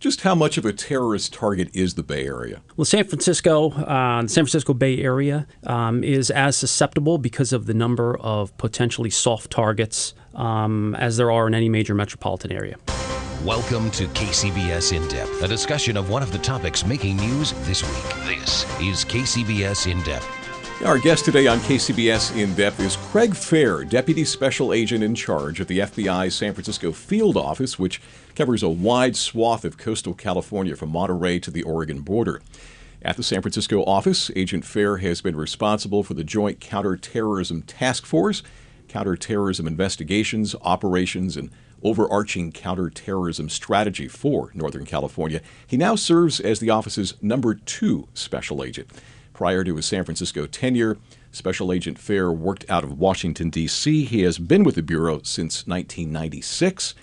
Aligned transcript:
Just 0.00 0.22
how 0.22 0.34
much 0.34 0.56
of 0.56 0.64
a 0.64 0.72
terrorist 0.72 1.34
target 1.34 1.68
is 1.74 1.92
the 1.92 2.02
Bay 2.02 2.24
Area? 2.24 2.62
Well, 2.74 2.86
San 2.86 3.04
Francisco, 3.04 3.70
uh, 3.70 4.22
the 4.22 4.28
San 4.28 4.44
Francisco 4.44 4.72
Bay 4.72 5.02
Area, 5.02 5.46
um, 5.66 6.02
is 6.02 6.30
as 6.30 6.56
susceptible 6.56 7.18
because 7.18 7.52
of 7.52 7.66
the 7.66 7.74
number 7.74 8.16
of 8.16 8.56
potentially 8.56 9.10
soft 9.10 9.50
targets 9.50 10.14
um, 10.34 10.94
as 10.94 11.18
there 11.18 11.30
are 11.30 11.46
in 11.46 11.54
any 11.54 11.68
major 11.68 11.94
metropolitan 11.94 12.50
area. 12.50 12.76
Welcome 13.44 13.90
to 13.90 14.06
KCBS 14.06 14.96
In 14.96 15.06
Depth, 15.08 15.42
a 15.42 15.48
discussion 15.48 15.98
of 15.98 16.08
one 16.08 16.22
of 16.22 16.32
the 16.32 16.38
topics 16.38 16.86
making 16.86 17.18
news 17.18 17.52
this 17.66 17.82
week. 17.82 18.38
This 18.38 18.62
is 18.80 19.04
KCBS 19.04 19.92
In 19.92 20.00
Depth. 20.04 20.39
Our 20.84 20.98
guest 20.98 21.26
today 21.26 21.46
on 21.46 21.58
KCBS 21.58 22.34
In 22.38 22.54
Depth 22.54 22.80
is 22.80 22.96
Craig 22.96 23.34
Fair, 23.34 23.84
Deputy 23.84 24.24
Special 24.24 24.72
Agent 24.72 25.04
in 25.04 25.14
charge 25.14 25.60
of 25.60 25.66
the 25.66 25.80
FBI's 25.80 26.34
San 26.34 26.54
Francisco 26.54 26.90
Field 26.90 27.36
Office, 27.36 27.78
which 27.78 28.00
covers 28.34 28.62
a 28.62 28.68
wide 28.70 29.14
swath 29.14 29.66
of 29.66 29.76
coastal 29.76 30.14
California 30.14 30.74
from 30.74 30.88
Monterey 30.88 31.38
to 31.40 31.50
the 31.50 31.62
Oregon 31.64 32.00
border. 32.00 32.40
At 33.02 33.18
the 33.18 33.22
San 33.22 33.42
Francisco 33.42 33.84
office, 33.84 34.30
Agent 34.34 34.64
Fair 34.64 34.96
has 34.96 35.20
been 35.20 35.36
responsible 35.36 36.02
for 36.02 36.14
the 36.14 36.24
Joint 36.24 36.60
Counterterrorism 36.60 37.60
Task 37.60 38.06
Force, 38.06 38.42
counterterrorism 38.88 39.66
investigations, 39.66 40.54
operations, 40.62 41.36
and 41.36 41.50
overarching 41.82 42.52
counterterrorism 42.52 43.50
strategy 43.50 44.08
for 44.08 44.50
Northern 44.54 44.86
California. 44.86 45.42
He 45.66 45.76
now 45.76 45.94
serves 45.94 46.40
as 46.40 46.58
the 46.58 46.70
office's 46.70 47.14
number 47.20 47.54
two 47.54 48.08
special 48.14 48.64
agent. 48.64 48.88
Prior 49.40 49.64
to 49.64 49.76
his 49.76 49.86
San 49.86 50.04
Francisco 50.04 50.44
tenure, 50.44 50.98
Special 51.32 51.72
Agent 51.72 51.98
Fair 51.98 52.30
worked 52.30 52.66
out 52.68 52.84
of 52.84 52.98
Washington, 52.98 53.48
D.C. 53.48 54.04
He 54.04 54.20
has 54.20 54.36
been 54.36 54.64
with 54.64 54.74
the 54.74 54.82
Bureau 54.82 55.22
since 55.22 55.66
1996. 55.66 56.94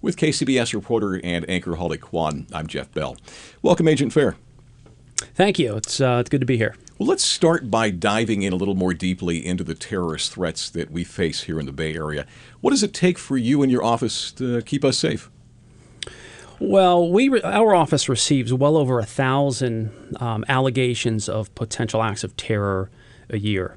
With 0.00 0.16
KCBS 0.16 0.72
reporter 0.72 1.20
and 1.22 1.44
anchor 1.50 1.74
Holly 1.74 1.98
Quan, 1.98 2.46
I'm 2.50 2.66
Jeff 2.66 2.90
Bell. 2.92 3.18
Welcome, 3.60 3.88
Agent 3.88 4.14
Fair. 4.14 4.36
Thank 5.34 5.58
you. 5.58 5.76
It's, 5.76 6.00
uh, 6.00 6.16
it's 6.20 6.30
good 6.30 6.40
to 6.40 6.46
be 6.46 6.56
here. 6.56 6.76
Well, 6.98 7.10
let's 7.10 7.24
start 7.24 7.70
by 7.70 7.90
diving 7.90 8.42
in 8.42 8.54
a 8.54 8.56
little 8.56 8.74
more 8.74 8.94
deeply 8.94 9.44
into 9.44 9.62
the 9.62 9.74
terrorist 9.74 10.32
threats 10.32 10.70
that 10.70 10.90
we 10.90 11.04
face 11.04 11.42
here 11.42 11.60
in 11.60 11.66
the 11.66 11.72
Bay 11.72 11.94
Area. 11.94 12.26
What 12.62 12.70
does 12.70 12.82
it 12.82 12.94
take 12.94 13.18
for 13.18 13.36
you 13.36 13.62
and 13.62 13.70
your 13.70 13.84
office 13.84 14.32
to 14.32 14.62
keep 14.62 14.82
us 14.82 14.96
safe? 14.96 15.30
Well, 16.64 17.10
we 17.10 17.28
re- 17.28 17.42
our 17.42 17.74
office 17.74 18.08
receives 18.08 18.54
well 18.54 18.76
over 18.76 19.00
a 19.00 19.04
thousand 19.04 20.16
um, 20.20 20.44
allegations 20.48 21.28
of 21.28 21.52
potential 21.56 22.00
acts 22.04 22.22
of 22.22 22.36
terror 22.36 22.88
a 23.28 23.36
year, 23.36 23.76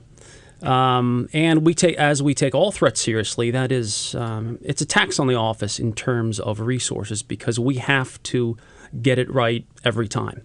um, 0.62 1.28
and 1.34 1.66
we 1.66 1.74
take 1.74 1.96
as 1.98 2.22
we 2.22 2.36
take 2.36 2.54
all 2.54 2.72
threats 2.72 3.02
seriously. 3.02 3.50
That 3.50 3.72
is, 3.72 4.14
um, 4.14 4.60
it's 4.62 4.84
a 4.84 4.86
tax 4.86 5.20
on 5.20 5.26
the 5.26 5.34
office 5.34 5.80
in 5.80 5.94
terms 5.94 6.40
of 6.40 6.60
resources 6.60 7.24
because 7.24 7.60
we 7.60 7.78
have 7.78 8.22
to 8.24 8.56
get 9.02 9.18
it 9.18 9.34
right 9.34 9.66
every 9.84 10.08
time. 10.08 10.44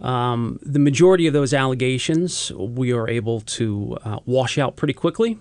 Um, 0.00 0.58
the 0.62 0.80
majority 0.80 1.28
of 1.28 1.32
those 1.32 1.54
allegations 1.54 2.50
we 2.52 2.92
are 2.92 3.08
able 3.08 3.40
to 3.42 3.96
uh, 4.04 4.18
wash 4.26 4.58
out 4.58 4.74
pretty 4.74 4.94
quickly. 4.94 5.38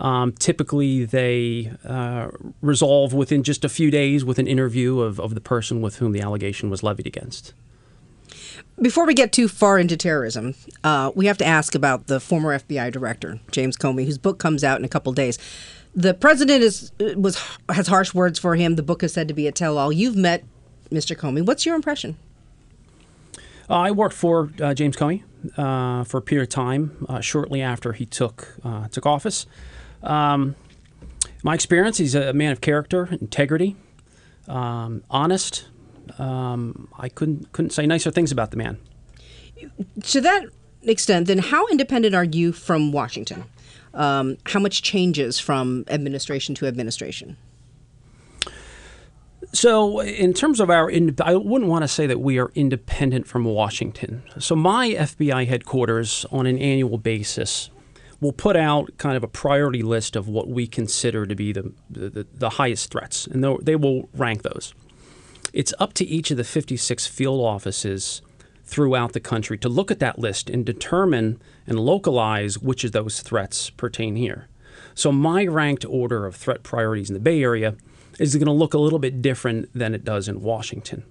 Um, 0.00 0.32
typically, 0.32 1.04
they 1.04 1.70
uh, 1.84 2.28
resolve 2.62 3.12
within 3.12 3.42
just 3.42 3.64
a 3.64 3.68
few 3.68 3.90
days 3.90 4.24
with 4.24 4.38
an 4.38 4.46
interview 4.46 5.00
of, 5.00 5.20
of 5.20 5.34
the 5.34 5.42
person 5.42 5.82
with 5.82 5.96
whom 5.96 6.12
the 6.12 6.22
allegation 6.22 6.70
was 6.70 6.82
levied 6.82 7.06
against. 7.06 7.52
Before 8.80 9.06
we 9.06 9.12
get 9.12 9.30
too 9.30 9.46
far 9.46 9.78
into 9.78 9.98
terrorism, 9.98 10.54
uh, 10.82 11.12
we 11.14 11.26
have 11.26 11.36
to 11.38 11.44
ask 11.44 11.74
about 11.74 12.06
the 12.06 12.18
former 12.18 12.58
FBI 12.58 12.90
director, 12.90 13.40
James 13.50 13.76
Comey, 13.76 14.06
whose 14.06 14.16
book 14.16 14.38
comes 14.38 14.64
out 14.64 14.78
in 14.78 14.86
a 14.86 14.88
couple 14.88 15.12
days. 15.12 15.38
The 15.94 16.14
president 16.14 16.62
is 16.62 16.92
was 17.16 17.36
has 17.68 17.88
harsh 17.88 18.14
words 18.14 18.38
for 18.38 18.56
him. 18.56 18.76
The 18.76 18.82
book 18.82 19.02
is 19.02 19.12
said 19.12 19.28
to 19.28 19.34
be 19.34 19.46
a 19.46 19.52
tell-all. 19.52 19.92
You've 19.92 20.16
met 20.16 20.44
Mr. 20.90 21.14
Comey. 21.14 21.44
What's 21.44 21.66
your 21.66 21.74
impression? 21.74 22.16
Uh, 23.68 23.74
I 23.74 23.90
worked 23.90 24.14
for 24.14 24.50
uh, 24.62 24.72
James 24.72 24.96
Comey 24.96 25.24
uh, 25.58 26.04
for 26.04 26.18
a 26.18 26.22
period 26.22 26.44
of 26.44 26.48
time 26.48 27.06
uh, 27.08 27.20
shortly 27.20 27.60
after 27.60 27.92
he 27.92 28.06
took 28.06 28.56
uh, 28.64 28.88
took 28.88 29.04
office. 29.04 29.46
Um, 30.02 30.56
my 31.42 31.54
experience: 31.54 31.98
he's 31.98 32.14
a 32.14 32.32
man 32.32 32.52
of 32.52 32.60
character, 32.60 33.08
integrity, 33.20 33.76
um, 34.48 35.02
honest. 35.10 35.66
Um, 36.18 36.88
I 36.98 37.08
couldn't 37.08 37.52
couldn't 37.52 37.70
say 37.70 37.86
nicer 37.86 38.10
things 38.10 38.32
about 38.32 38.50
the 38.50 38.56
man. 38.56 38.78
To 40.04 40.20
that 40.20 40.46
extent, 40.82 41.26
then, 41.26 41.38
how 41.38 41.66
independent 41.68 42.14
are 42.14 42.24
you 42.24 42.52
from 42.52 42.92
Washington? 42.92 43.44
Um, 43.92 44.36
how 44.46 44.60
much 44.60 44.82
changes 44.82 45.38
from 45.38 45.84
administration 45.88 46.54
to 46.56 46.66
administration? 46.66 47.36
So, 49.52 50.00
in 50.00 50.32
terms 50.32 50.60
of 50.60 50.70
our, 50.70 50.88
in, 50.88 51.16
I 51.20 51.34
wouldn't 51.34 51.68
want 51.68 51.82
to 51.82 51.88
say 51.88 52.06
that 52.06 52.20
we 52.20 52.38
are 52.38 52.52
independent 52.54 53.26
from 53.26 53.44
Washington. 53.44 54.22
So, 54.38 54.54
my 54.54 54.90
FBI 54.90 55.48
headquarters, 55.48 56.24
on 56.30 56.46
an 56.46 56.56
annual 56.58 56.98
basis, 56.98 57.70
will 58.20 58.32
put 58.32 58.56
out 58.56 58.90
kind 58.98 59.16
of 59.16 59.24
a 59.24 59.28
priority 59.28 59.82
list 59.82 60.14
of 60.16 60.28
what 60.28 60.48
we 60.48 60.66
consider 60.66 61.26
to 61.26 61.34
be 61.34 61.52
the 61.52 61.72
the, 61.88 62.26
the 62.32 62.50
highest 62.50 62.90
threats, 62.90 63.26
and 63.26 63.44
they 63.62 63.76
will 63.76 64.08
rank 64.14 64.42
those. 64.42 64.74
It's 65.52 65.74
up 65.80 65.94
to 65.94 66.04
each 66.04 66.30
of 66.30 66.36
the 66.36 66.44
56 66.44 67.06
field 67.06 67.40
offices 67.40 68.22
throughout 68.64 69.14
the 69.14 69.20
country 69.20 69.58
to 69.58 69.68
look 69.68 69.90
at 69.90 69.98
that 69.98 70.18
list 70.18 70.48
and 70.48 70.64
determine 70.64 71.40
and 71.66 71.80
localize 71.80 72.58
which 72.58 72.84
of 72.84 72.92
those 72.92 73.20
threats 73.20 73.68
pertain 73.70 74.14
here. 74.14 74.46
So, 74.94 75.10
my 75.10 75.46
ranked 75.46 75.84
order 75.84 76.24
of 76.26 76.36
threat 76.36 76.62
priorities 76.62 77.10
in 77.10 77.14
the 77.14 77.20
Bay 77.20 77.42
Area 77.42 77.74
is 78.18 78.34
going 78.36 78.46
to 78.46 78.52
look 78.52 78.74
a 78.74 78.78
little 78.78 78.98
bit 78.98 79.22
different 79.22 79.70
than 79.74 79.94
it 79.94 80.04
does 80.04 80.28
in 80.28 80.42
Washington. 80.42 81.04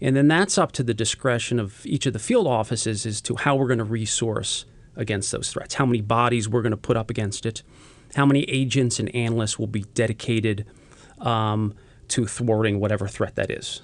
And 0.00 0.16
then 0.16 0.28
that's 0.28 0.58
up 0.58 0.72
to 0.72 0.82
the 0.82 0.94
discretion 0.94 1.58
of 1.58 1.84
each 1.86 2.06
of 2.06 2.12
the 2.12 2.18
field 2.18 2.46
offices 2.46 3.06
as 3.06 3.20
to 3.22 3.36
how 3.36 3.56
we're 3.56 3.66
going 3.66 3.78
to 3.78 3.84
resource 3.84 4.64
against 4.96 5.32
those 5.32 5.52
threats, 5.52 5.74
how 5.74 5.86
many 5.86 6.00
bodies 6.00 6.48
we're 6.48 6.62
going 6.62 6.70
to 6.70 6.76
put 6.76 6.96
up 6.96 7.10
against 7.10 7.46
it, 7.46 7.62
how 8.14 8.26
many 8.26 8.42
agents 8.44 8.98
and 8.98 9.14
analysts 9.14 9.58
will 9.58 9.66
be 9.66 9.82
dedicated 9.94 10.66
um, 11.20 11.74
to 12.08 12.26
thwarting 12.26 12.80
whatever 12.80 13.06
threat 13.06 13.36
that 13.36 13.50
is. 13.50 13.82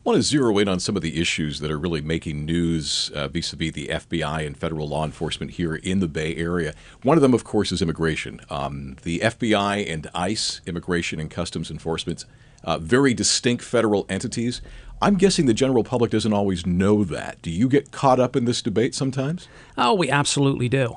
I 0.00 0.08
want 0.08 0.16
to 0.16 0.22
zero 0.22 0.56
in 0.56 0.66
on 0.66 0.80
some 0.80 0.96
of 0.96 1.02
the 1.02 1.20
issues 1.20 1.60
that 1.60 1.70
are 1.70 1.78
really 1.78 2.00
making 2.00 2.46
news 2.46 3.10
uh, 3.14 3.28
vis-a-vis 3.28 3.72
the 3.72 3.88
FBI 3.88 4.46
and 4.46 4.56
federal 4.56 4.88
law 4.88 5.04
enforcement 5.04 5.52
here 5.52 5.74
in 5.74 6.00
the 6.00 6.08
Bay 6.08 6.34
Area. 6.36 6.72
One 7.02 7.18
of 7.18 7.22
them, 7.22 7.34
of 7.34 7.44
course, 7.44 7.70
is 7.70 7.82
immigration. 7.82 8.40
Um, 8.48 8.96
the 9.02 9.18
FBI 9.18 9.92
and 9.92 10.08
ICE, 10.14 10.62
Immigration 10.64 11.20
and 11.20 11.30
Customs 11.30 11.70
Enforcement, 11.70 12.24
uh, 12.64 12.78
very 12.78 13.12
distinct 13.12 13.62
federal 13.62 14.06
entities. 14.08 14.62
I'm 15.02 15.16
guessing 15.16 15.46
the 15.46 15.54
general 15.54 15.82
public 15.82 16.10
doesn't 16.10 16.32
always 16.32 16.66
know 16.66 17.04
that. 17.04 17.40
Do 17.42 17.50
you 17.50 17.68
get 17.68 17.90
caught 17.90 18.20
up 18.20 18.36
in 18.36 18.44
this 18.44 18.60
debate 18.60 18.94
sometimes? 18.94 19.48
Oh, 19.78 19.94
we 19.94 20.10
absolutely 20.10 20.68
do. 20.68 20.96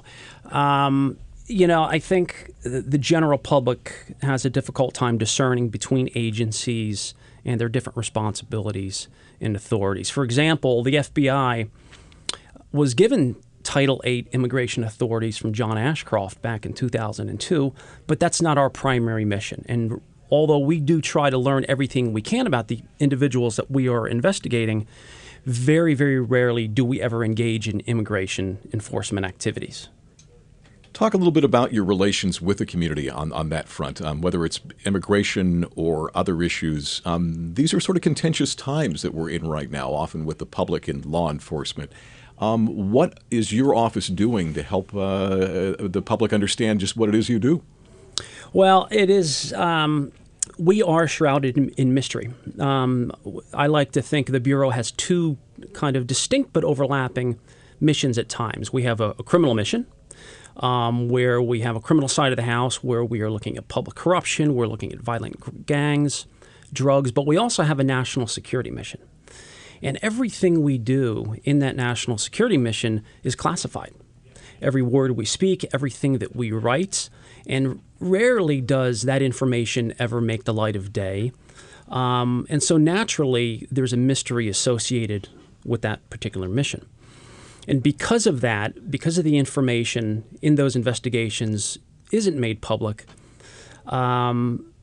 Um, 0.52 1.18
you 1.48 1.68
know, 1.68 1.84
I 1.84 2.00
think 2.00 2.52
the 2.64 2.98
general 2.98 3.38
public 3.38 4.16
has 4.22 4.46
a 4.46 4.50
difficult 4.50 4.94
time 4.94 5.18
discerning 5.18 5.70
between 5.70 6.10
agencies 6.16 7.14
and 7.46 7.60
their 7.60 7.70
different 7.70 7.98
responsibilities 7.98 9.08
and 9.42 9.56
authorities. 9.56 10.10
For 10.10 10.24
example, 10.24 10.84
the 10.84 10.96
FBI 10.96 11.70
was 12.72 12.94
given 12.94 13.36
Title 13.64 14.02
VIII 14.04 14.28
immigration 14.32 14.84
authorities 14.84 15.38
from 15.38 15.54
John 15.54 15.78
Ashcroft 15.78 16.42
back 16.42 16.66
in 16.66 16.74
2002, 16.74 17.74
but 18.08 18.20
that's 18.20 18.42
not 18.42 18.58
our 18.58 18.70
primary 18.70 19.26
mission. 19.26 19.66
And 19.68 20.02
although 20.34 20.58
we 20.58 20.80
do 20.80 21.00
try 21.00 21.30
to 21.30 21.38
learn 21.38 21.64
everything 21.70 22.12
we 22.12 22.22
can 22.22 22.48
about 22.48 22.68
the 22.68 22.82
individuals 23.00 23.56
that 23.56 23.70
we 23.70 23.88
are 23.88 24.08
investigating, 24.08 24.88
very, 25.46 25.94
very 25.94 26.20
rarely 26.20 26.68
do 26.68 26.84
we 26.84 27.00
ever 27.00 27.24
engage 27.24 27.68
in 27.68 27.82
immigration 27.82 28.58
enforcement 28.74 29.28
activities. 29.28 29.90
Talk 30.92 31.14
a 31.14 31.18
little 31.18 31.32
bit 31.32 31.44
about 31.44 31.72
your 31.72 31.84
relations 31.84 32.42
with 32.42 32.58
the 32.58 32.66
community 32.66 33.12
on, 33.12 33.32
on 33.32 33.50
that 33.50 33.68
front, 33.68 34.02
um, 34.02 34.22
whether 34.22 34.44
it's 34.44 34.60
immigration 34.86 35.66
or 35.76 36.10
other 36.16 36.42
issues. 36.42 37.04
Um, 37.06 37.54
these 37.54 37.72
are 37.72 37.80
sort 37.80 37.96
of 37.96 38.02
contentious 38.02 38.56
times 38.56 39.04
that 39.04 39.14
we're 39.14 39.30
in 39.30 39.48
right 39.48 39.70
now, 39.70 39.92
often 39.92 40.26
with 40.26 40.40
the 40.40 40.48
public 40.48 40.88
and 40.88 41.06
law 41.06 41.30
enforcement. 41.30 41.92
Um, 42.40 42.92
what 42.92 43.20
is 43.30 43.54
your 43.54 43.76
office 43.76 44.08
doing 44.08 44.56
to 44.56 44.64
help 44.64 44.96
uh, 44.96 45.76
the 45.78 46.02
public 46.04 46.34
understand 46.34 46.80
just 46.80 46.98
what 46.98 47.08
it 47.08 47.14
is 47.14 47.30
you 47.30 47.38
do? 47.38 47.62
Well, 48.52 48.88
it 48.92 49.10
is. 49.10 49.54
Um, 49.54 50.12
we 50.58 50.84
are 50.84 51.08
shrouded 51.08 51.58
in, 51.58 51.70
in 51.70 51.94
mystery. 51.94 52.32
Um, 52.60 53.12
I 53.54 53.68
like 53.68 53.92
to 53.94 54.02
think 54.02 54.28
the 54.28 54.40
Bureau 54.40 54.70
has 54.70 54.92
two 54.92 55.38
kind 55.74 55.96
of 55.96 56.08
distinct 56.08 56.54
but 56.54 56.64
overlapping 56.64 57.40
missions 57.80 58.18
at 58.18 58.30
times. 58.30 58.72
We 58.72 58.84
have 58.84 59.02
a, 59.02 59.16
a 59.20 59.24
criminal 59.24 59.56
mission, 59.56 59.88
um, 60.58 61.10
where 61.10 61.42
we 61.42 61.62
have 61.62 61.76
a 61.76 61.80
criminal 61.80 62.08
side 62.08 62.32
of 62.32 62.38
the 62.38 62.44
house 62.44 62.84
where 62.84 63.04
we 63.04 63.22
are 63.22 63.30
looking 63.30 63.58
at 63.58 63.68
public 63.68 63.96
corruption, 63.96 64.56
we're 64.56 64.68
looking 64.68 64.92
at 64.92 65.00
violent 65.00 65.66
gangs, 65.66 66.26
drugs, 66.72 67.12
but 67.12 67.26
we 67.26 67.38
also 67.38 67.64
have 67.64 67.80
a 67.80 67.84
national 67.84 68.28
security 68.28 68.72
mission. 68.72 69.02
And 69.82 70.00
everything 70.02 70.62
we 70.62 70.78
do 70.78 71.36
in 71.44 71.60
that 71.60 71.76
national 71.76 72.18
security 72.18 72.58
mission 72.58 73.04
is 73.24 73.36
classified. 73.36 73.94
Every 74.62 74.82
word 74.82 75.12
we 75.12 75.26
speak, 75.26 75.66
everything 75.74 76.20
that 76.20 76.36
we 76.36 76.52
write, 76.52 77.10
and 77.48 77.82
rarely 78.00 78.62
does 78.62 79.04
that 79.04 79.22
information 79.22 79.94
ever 80.00 80.22
make 80.22 80.44
the 80.44 80.54
light 80.54 80.76
of 80.76 80.94
day. 80.94 81.32
Um, 81.90 82.46
and 82.50 82.62
so 82.64 82.78
naturally, 82.78 83.68
there's 83.72 83.94
a 83.94 83.98
mystery 83.98 84.48
associated 84.48 85.30
with 85.66 85.82
that 85.82 86.10
particular 86.10 86.48
mission. 86.48 86.86
And 87.68 87.82
because 87.82 88.28
of 88.28 88.42
that, 88.42 88.92
because 88.92 89.18
of 89.18 89.24
the 89.24 89.38
information 89.38 90.24
in 90.42 90.56
those 90.56 90.76
investigations 90.76 91.78
isn't 92.12 92.38
made 92.38 92.62
public, 92.62 93.06
um, 93.86 94.74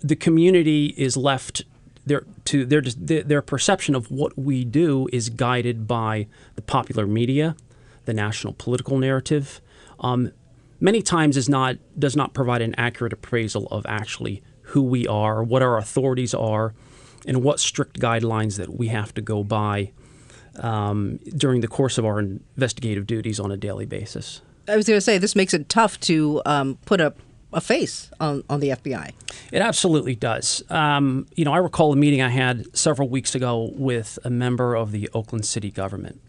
the 0.00 0.16
community 0.16 0.94
is 0.96 1.16
left 1.16 1.62
their 2.06 2.24
to 2.44 2.66
their 2.66 2.82
their 2.82 3.40
perception 3.40 3.94
of 3.94 4.10
what 4.10 4.36
we 4.36 4.64
do 4.64 5.08
is 5.12 5.30
guided 5.30 5.86
by 5.86 6.26
the 6.54 6.62
popular 6.62 7.06
media, 7.06 7.56
the 8.04 8.12
national 8.12 8.52
political 8.54 8.98
narrative. 8.98 9.60
Um, 10.00 10.32
many 10.80 11.02
times 11.02 11.36
is 11.36 11.48
not 11.48 11.76
does 11.98 12.16
not 12.16 12.34
provide 12.34 12.62
an 12.62 12.74
accurate 12.76 13.12
appraisal 13.12 13.66
of 13.70 13.84
actually 13.86 14.42
who 14.68 14.82
we 14.82 15.06
are, 15.06 15.42
what 15.42 15.62
our 15.62 15.76
authorities 15.78 16.34
are, 16.34 16.74
and 17.26 17.42
what 17.42 17.60
strict 17.60 18.00
guidelines 18.00 18.56
that 18.56 18.76
we 18.76 18.88
have 18.88 19.12
to 19.14 19.22
go 19.22 19.44
by 19.44 19.92
um, 20.56 21.18
during 21.36 21.60
the 21.60 21.68
course 21.68 21.98
of 21.98 22.04
our 22.04 22.18
investigative 22.18 23.06
duties 23.06 23.38
on 23.38 23.50
a 23.50 23.56
daily 23.56 23.86
basis. 23.86 24.40
I 24.66 24.76
was 24.76 24.86
going 24.86 24.96
to 24.96 25.02
say 25.02 25.18
this 25.18 25.36
makes 25.36 25.52
it 25.52 25.68
tough 25.68 26.00
to 26.00 26.40
um, 26.46 26.78
put 26.86 27.00
a 27.00 27.14
a 27.54 27.60
face 27.60 28.10
on, 28.20 28.42
on 28.50 28.60
the 28.60 28.70
FBI. 28.70 29.12
It 29.52 29.62
absolutely 29.62 30.14
does. 30.14 30.62
Um, 30.70 31.26
you 31.36 31.44
know, 31.44 31.52
I 31.52 31.58
recall 31.58 31.92
a 31.92 31.96
meeting 31.96 32.20
I 32.20 32.28
had 32.28 32.76
several 32.76 33.08
weeks 33.08 33.34
ago 33.34 33.70
with 33.74 34.18
a 34.24 34.30
member 34.30 34.74
of 34.74 34.90
the 34.92 35.08
Oakland 35.14 35.46
City 35.46 35.70
government. 35.70 36.20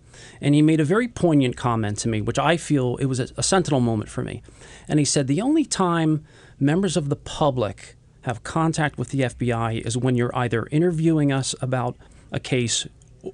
And 0.42 0.56
he 0.56 0.62
made 0.62 0.80
a 0.80 0.86
very 0.86 1.08
poignant 1.08 1.58
comment 1.58 1.98
to 2.00 2.08
me, 2.08 2.22
which 2.22 2.40
I 2.40 2.58
feel 2.58 2.98
it 2.98 3.06
was 3.06 3.20
a, 3.20 3.28
a 3.38 3.44
sentinel 3.44 3.80
moment 3.80 4.10
for 4.10 4.24
me. 4.24 4.42
And 4.88 5.00
he 5.00 5.06
said, 5.06 5.28
The 5.28 5.42
only 5.42 5.66
time 5.66 6.26
members 6.60 6.98
of 6.98 7.10
the 7.10 7.16
public 7.16 7.96
have 8.22 8.44
contact 8.44 8.98
with 8.98 9.10
the 9.10 9.22
FBI 9.22 9.86
is 9.86 9.96
when 9.96 10.16
you're 10.16 10.36
either 10.36 10.68
interviewing 10.72 11.32
us 11.32 11.54
about 11.62 11.96
a 12.32 12.40
case 12.40 12.88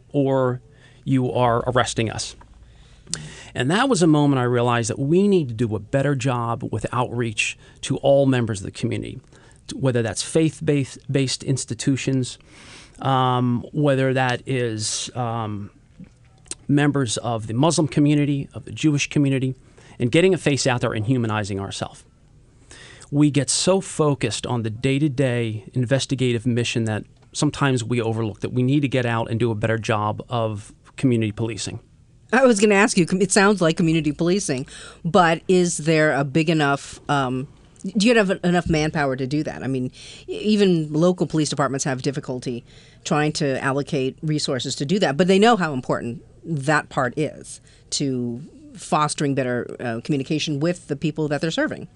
or 0.10 0.62
you 1.04 1.32
are 1.32 1.64
arresting 1.68 2.10
us. 2.10 2.36
And 3.54 3.70
that 3.72 3.90
was 3.90 4.02
a 4.02 4.08
moment 4.08 4.40
I 4.40 4.44
realized 4.44 4.90
that 4.90 5.00
we 5.00 5.28
need 5.28 5.50
to 5.50 5.54
do 5.54 5.76
a 5.76 5.80
better 5.80 6.16
job 6.16 6.68
with 6.72 6.86
outreach 6.94 7.58
to 7.82 7.98
all 7.98 8.26
members 8.26 8.60
of 8.60 8.66
the 8.66 8.72
community, 8.72 9.20
whether 9.74 10.02
that's 10.02 10.24
faith 10.24 10.62
based 10.64 11.44
institutions, 11.44 12.38
um, 13.00 13.66
whether 13.74 14.14
that 14.14 14.44
is 14.46 15.10
um, 15.16 15.72
members 16.72 17.18
of 17.18 17.48
the 17.48 17.54
Muslim 17.54 17.88
community, 17.88 18.50
of 18.54 18.66
the 18.66 18.72
Jewish 18.72 19.10
community, 19.10 19.56
and 20.00 20.12
getting 20.12 20.34
a 20.34 20.38
face 20.38 20.66
out 20.66 20.82
there 20.82 20.94
and 20.94 21.06
humanizing 21.06 21.60
ourselves. 21.60 22.04
We 23.12 23.30
get 23.30 23.50
so 23.50 23.82
focused 23.82 24.48
on 24.48 24.64
the 24.64 24.70
day 24.70 24.98
to 25.00 25.10
day 25.10 25.66
investigative 25.74 26.46
mission 26.46 26.86
that 26.86 27.04
sometimes 27.34 27.84
we 27.84 28.02
overlook 28.02 28.40
that 28.40 28.52
we 28.52 28.64
need 28.64 28.82
to 28.82 28.88
get 28.88 29.06
out 29.06 29.30
and 29.30 29.40
do 29.40 29.52
a 29.52 29.56
better 29.56 29.78
job 29.78 30.24
of 30.30 30.74
community 30.96 31.32
policing. 31.32 31.80
I 32.34 32.46
was 32.46 32.60
going 32.60 32.70
to 32.70 32.76
ask 32.76 32.98
you. 32.98 33.06
It 33.20 33.32
sounds 33.32 33.62
like 33.62 33.78
community 33.78 34.12
policing, 34.12 34.66
but 35.04 35.42
is 35.48 35.78
there 35.78 36.14
a 36.14 36.24
big 36.24 36.50
enough? 36.50 37.00
Um, 37.10 37.48
do 37.84 38.08
you 38.08 38.16
have 38.16 38.30
enough 38.44 38.70
manpower 38.70 39.16
to 39.16 39.28
do 39.28 39.44
that? 39.44 39.64
I 39.64 39.68
mean, 39.68 39.92
even 40.28 40.94
local 40.94 41.28
police 41.28 41.50
departments 41.50 41.84
have 41.84 42.02
difficulty 42.02 42.64
trying 43.04 43.34
to 43.34 43.62
allocate 43.62 44.18
resources 44.22 44.76
to 44.76 44.86
do 44.86 45.00
that, 45.00 45.18
but 45.18 45.28
they 45.28 45.40
know 45.40 45.58
how 45.58 45.74
important 45.74 46.24
that 46.44 46.90
part 46.90 47.18
is 47.18 47.62
to 47.92 48.42
fostering 48.74 49.36
better 49.36 49.76
uh, 49.80 50.02
communication 50.04 50.60
with 50.60 50.88
the 50.88 50.96
people 50.96 51.28
that 51.28 51.42
they're 51.42 51.52
serving. 51.52 51.88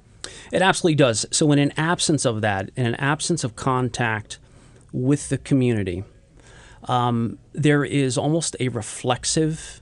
It 0.51 0.61
absolutely 0.61 0.95
does. 0.95 1.25
So, 1.31 1.51
in 1.51 1.59
an 1.59 1.71
absence 1.77 2.25
of 2.25 2.41
that, 2.41 2.71
in 2.75 2.85
an 2.85 2.95
absence 2.95 3.43
of 3.43 3.55
contact 3.55 4.39
with 4.91 5.29
the 5.29 5.37
community, 5.37 6.03
um, 6.85 7.37
there 7.53 7.83
is 7.83 8.17
almost 8.17 8.55
a 8.59 8.69
reflexive 8.69 9.81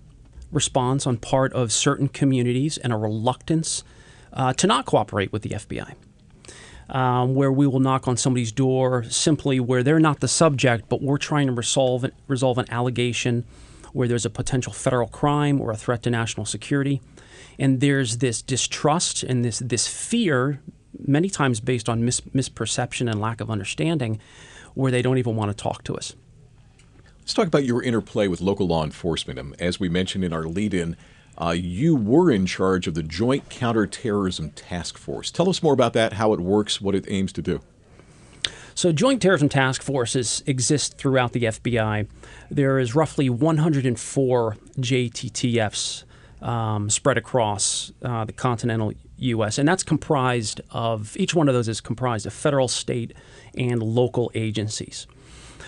response 0.52 1.08
on 1.08 1.18
part 1.18 1.52
of 1.54 1.72
certain 1.72 2.08
communities 2.08 2.78
and 2.78 2.94
a 2.94 2.98
reluctance 2.98 3.84
uh, 4.34 4.54
to 4.54 4.68
not 4.68 4.86
cooperate 4.86 5.32
with 5.32 5.42
the 5.42 5.50
FBI. 5.50 5.96
Um, 6.90 7.34
where 7.34 7.52
we 7.52 7.66
will 7.66 7.80
knock 7.80 8.10
on 8.10 8.18
somebody's 8.18 8.52
door 8.52 9.06
simply 9.06 9.60
where 9.60 9.84
they're 9.84 10.02
not 10.02 10.20
the 10.20 10.28
subject, 10.28 10.90
but 10.90 11.02
we're 11.02 11.18
trying 11.18 11.48
to 11.48 11.54
resolve 11.54 12.06
resolve 12.28 12.58
an 12.58 12.70
allegation 12.70 13.46
where 13.94 14.08
there's 14.08 14.26
a 14.26 14.30
potential 14.30 14.74
federal 14.74 15.08
crime 15.08 15.62
or 15.62 15.72
a 15.72 15.78
threat 15.78 16.04
to 16.04 16.10
national 16.10 16.46
security, 16.46 17.02
and 17.58 17.80
there's 17.80 18.18
this 18.18 18.42
distrust 18.42 19.24
and 19.24 19.46
this 19.46 19.60
this 19.60 19.88
fear, 19.88 20.60
many 21.00 21.30
times 21.30 21.60
based 21.60 21.88
on 21.88 22.04
mis- 22.04 22.22
misperception 22.22 23.10
and 23.10 23.22
lack 23.22 23.40
of 23.40 23.50
understanding, 23.50 24.20
where 24.74 24.92
they 24.92 25.02
don't 25.02 25.18
even 25.18 25.36
want 25.36 25.56
to 25.56 25.56
talk 25.56 25.84
to 25.84 25.96
us. 25.96 26.16
Let's 27.20 27.34
talk 27.34 27.48
about 27.48 27.64
your 27.64 27.82
interplay 27.82 28.28
with 28.28 28.42
local 28.42 28.68
law 28.68 28.84
enforcement. 28.84 29.40
Um, 29.40 29.56
as 29.58 29.80
we 29.80 29.88
mentioned 29.88 30.26
in 30.26 30.34
our 30.34 30.44
lead 30.44 30.74
in, 30.74 30.98
uh, 31.38 31.56
you 31.58 31.96
were 31.96 32.30
in 32.30 32.46
charge 32.46 32.86
of 32.86 32.96
the 32.96 33.04
Joint 33.04 33.50
Counterterrorism 33.50 34.52
Task 34.52 34.98
Force. 34.98 35.32
Tell 35.32 35.50
us 35.50 35.64
more 35.64 35.74
about 35.74 35.94
that, 35.94 36.14
how 36.14 36.34
it 36.34 36.40
works, 36.40 36.82
what 36.82 36.96
it 36.96 37.06
aims 37.08 37.32
to 37.34 37.42
do. 37.42 37.62
So, 38.84 38.92
Joint 38.92 39.22
Terrorism 39.22 39.48
Task 39.48 39.82
Forces 39.82 40.44
exist 40.46 40.98
throughout 40.98 41.32
the 41.32 41.44
FBI. 41.44 42.06
There 42.52 42.80
is 42.80 42.94
roughly 42.94 43.30
104 43.30 44.58
JTTFs 44.78 46.04
um, 46.42 46.90
spread 46.90 47.18
across 47.18 47.94
uh, 48.02 48.26
the 48.26 48.34
continental 48.34 48.92
U.S., 49.20 49.58
and 49.58 49.66
that's 49.66 49.84
comprised 49.84 50.60
of 50.72 51.16
each 51.16 51.34
one 51.34 51.48
of 51.48 51.54
those 51.54 51.70
is 51.70 51.80
comprised 51.80 52.26
of 52.26 52.34
federal, 52.34 52.68
state, 52.68 53.14
and 53.58 53.82
local 53.82 54.30
agencies. 54.36 55.08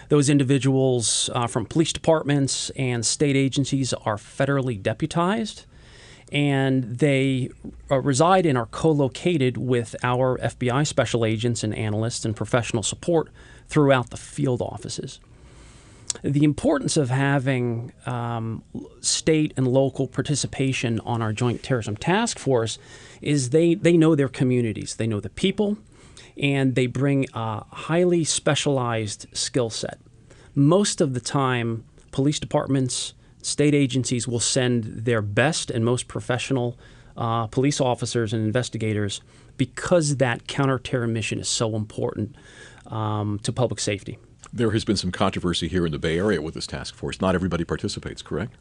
Those 0.09 0.29
individuals 0.29 1.29
uh, 1.33 1.47
from 1.47 1.67
police 1.67 1.94
departments 1.94 2.69
and 2.71 3.06
state 3.06 3.38
agencies 3.38 3.93
are 3.93 4.17
federally 4.17 4.77
deputized 4.77 5.65
and 6.32 6.84
they 7.00 7.50
uh, 7.91 8.00
reside 8.00 8.46
and 8.46 8.58
are 8.58 8.65
co 8.65 8.91
located 8.91 9.58
with 9.58 9.96
our 10.03 10.38
FBI 10.39 10.86
special 10.88 11.25
agents 11.25 11.63
and 11.63 11.74
analysts 11.75 12.25
and 12.25 12.36
professional 12.36 12.84
support 12.84 13.29
throughout 13.67 14.10
the 14.10 14.17
field 14.17 14.62
offices. 14.62 15.20
The 16.24 16.44
importance 16.44 16.98
of 16.98 17.10
having 17.10 17.91
um, 18.05 18.63
state 19.01 19.53
and 19.58 19.67
local 19.67 20.08
participation 20.08 21.00
on 21.01 21.22
our 21.22 21.34
Joint 21.34 21.62
Terrorism 21.62 21.98
Task 21.98 22.39
Force 22.39 22.77
is 23.22 23.50
they, 23.50 23.75
they 23.75 23.98
know 23.98 24.15
their 24.15 24.29
communities, 24.29 24.96
they 24.96 25.08
know 25.08 25.20
the 25.20 25.29
people, 25.29 25.77
and 26.38 26.75
they 26.75 26.88
bring 26.88 27.27
a 27.34 27.65
highly 27.65 28.24
specialized 28.24 29.27
skill 29.34 29.70
set. 29.70 30.00
Most 30.53 31.01
of 31.01 31.13
the 31.13 31.20
time, 31.20 31.84
police 32.12 32.39
departments, 32.39 33.13
state 33.45 33.75
agencies 33.75 34.27
will 34.27 34.39
send 34.39 34.83
their 35.05 35.21
best 35.21 35.69
and 35.69 35.85
most 35.85 36.07
professional 36.07 36.77
uh, 37.15 37.47
police 37.47 37.79
officers 37.79 38.33
and 38.33 38.43
investigators 38.43 39.21
because 39.57 40.17
that 40.17 40.47
counterterror 40.47 41.09
mission 41.09 41.39
is 41.39 41.47
so 41.47 41.75
important 41.75 42.35
um, 42.87 43.39
to 43.43 43.53
public 43.53 43.79
safety. 43.79 44.17
There 44.51 44.71
has 44.71 44.83
been 44.83 44.97
some 44.97 45.11
controversy 45.11 45.67
here 45.67 45.85
in 45.85 45.91
the 45.91 45.99
Bay 45.99 46.17
Area 46.17 46.41
with 46.41 46.53
this 46.53 46.67
task 46.67 46.95
force. 46.95 47.21
Not 47.21 47.35
everybody 47.35 47.63
participates, 47.63 48.21
correct? 48.21 48.53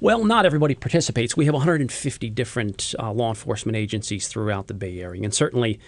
Well, 0.00 0.24
not 0.24 0.46
everybody 0.46 0.74
participates. 0.74 1.36
We 1.36 1.44
have 1.46 1.54
150 1.54 2.30
different 2.30 2.94
uh, 2.98 3.12
law 3.12 3.30
enforcement 3.30 3.76
agencies 3.76 4.28
throughout 4.28 4.68
the 4.68 4.74
Bay 4.74 5.00
Area, 5.00 5.22
and 5.24 5.34
certainly 5.34 5.80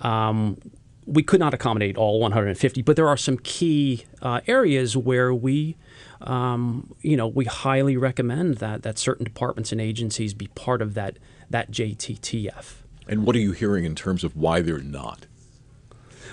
um, 0.00 0.58
we 1.06 1.22
could 1.22 1.40
not 1.40 1.54
accommodate 1.54 1.96
all 1.96 2.20
150, 2.20 2.82
but 2.82 2.96
there 2.96 3.08
are 3.08 3.16
some 3.16 3.38
key 3.38 4.04
uh, 4.20 4.40
areas 4.46 4.96
where 4.96 5.32
we, 5.32 5.76
um, 6.28 6.94
you 7.00 7.16
know, 7.16 7.26
we 7.26 7.44
highly 7.44 7.96
recommend 7.96 8.56
that 8.56 8.82
that 8.82 8.98
certain 8.98 9.24
departments 9.24 9.72
and 9.72 9.80
agencies 9.80 10.34
be 10.34 10.48
part 10.48 10.82
of 10.82 10.94
that 10.94 11.18
that 11.50 11.70
JTTF. 11.70 12.74
And 13.08 13.26
what 13.26 13.36
are 13.36 13.40
you 13.40 13.52
hearing 13.52 13.84
in 13.84 13.94
terms 13.94 14.24
of 14.24 14.36
why 14.36 14.60
they're 14.60 14.78
not? 14.78 15.26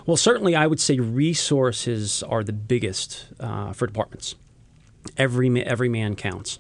Well, 0.06 0.18
certainly, 0.18 0.56
I 0.56 0.68
would 0.68 0.80
say 0.80 1.00
resources 1.00 2.24
are 2.24 2.44
the 2.44 2.54
biggest 2.54 3.28
uh, 3.40 3.74
for 3.74 3.88
departments. 3.88 4.36
Every 5.18 5.64
every 5.64 5.90
man 5.90 6.16
counts. 6.16 6.60